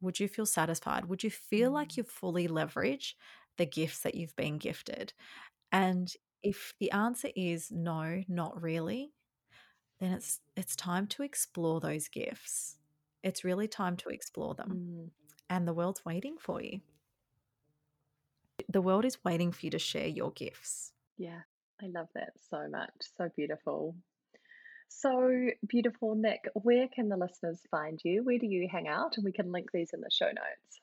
[0.00, 1.06] Would you feel satisfied?
[1.06, 3.14] Would you feel like Mm, you've fully leveraged
[3.56, 5.12] the gifts that you've been gifted?
[5.72, 6.12] And
[6.42, 9.14] if the answer is no, not really,
[10.00, 12.78] then it's it's time to explore those gifts.
[13.22, 14.80] It's really time to explore them.
[14.80, 15.10] mm,
[15.50, 16.82] And the world's waiting for you.
[18.70, 20.94] The world is waiting for you to share your gifts.
[21.16, 21.42] yeah,
[21.82, 22.90] I love that so much.
[23.16, 23.94] So beautiful.
[24.88, 26.40] So beautiful, Nic.
[26.54, 28.24] Where can the listeners find you?
[28.24, 29.16] Where do you hang out?
[29.16, 30.80] And we can link these in the show notes.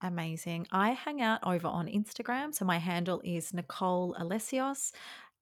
[0.00, 0.68] Amazing.
[0.70, 2.54] I hang out over on Instagram.
[2.54, 4.92] So my handle is Nicole Alesios,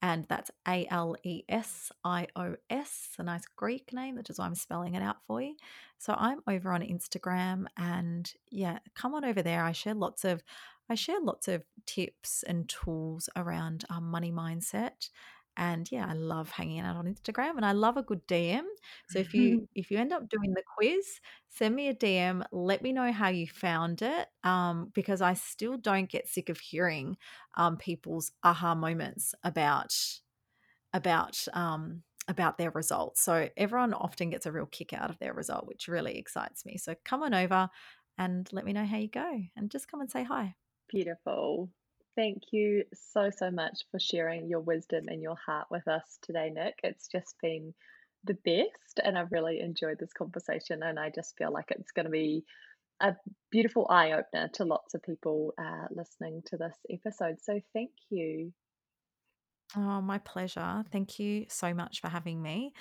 [0.01, 4.39] and that's A L E S I O S, a nice Greek name, which is
[4.39, 5.57] why I'm spelling it out for you.
[5.99, 9.63] So I'm over on Instagram, and yeah, come on over there.
[9.63, 10.43] I share lots of
[10.89, 15.11] I share lots of tips and tools around um, money mindset.
[15.59, 18.65] And yeah, I love hanging out on Instagram and I love a good DM.
[19.07, 22.45] So if you if you end up doing the quiz, send me a DM.
[22.53, 26.59] Let me know how you found it, um, because I still don't get sick of
[26.61, 27.17] hearing
[27.57, 29.95] um, people's aha moments about
[30.93, 33.23] about um, about their results.
[33.23, 36.77] So everyone often gets a real kick out of their result, which really excites me.
[36.79, 37.69] So come on over
[38.19, 40.55] and let me know how you go, and just come and say hi.
[40.89, 41.71] Beautiful.
[42.15, 46.51] Thank you so, so much for sharing your wisdom and your heart with us today,
[46.51, 46.79] Nic.
[46.83, 47.75] It's just been
[48.25, 50.83] the best, and I've really enjoyed this conversation.
[50.83, 52.45] And I just feel like it's going to be
[53.01, 53.15] a
[53.51, 57.37] beautiful eye opener to lots of people uh, listening to this episode.
[57.43, 58.53] So, thank you.
[59.75, 60.85] Oh, my pleasure.
[60.91, 62.73] Thank you so much for having me.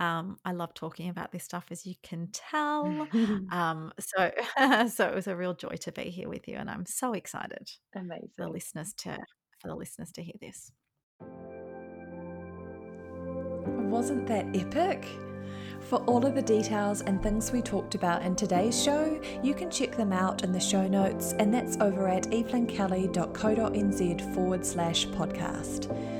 [0.00, 3.06] Um, I love talking about this stuff, as you can tell.
[3.52, 4.30] Um, so,
[4.88, 7.70] so it was a real joy to be here with you, and I'm so excited
[7.92, 8.02] for
[8.38, 9.18] the listeners to
[9.58, 10.70] for the listeners to hear this.
[13.90, 15.06] Wasn't that epic?
[15.80, 19.70] For all of the details and things we talked about in today's show, you can
[19.70, 26.19] check them out in the show notes, and that's over at evelynkelly.co.nz forward slash podcast.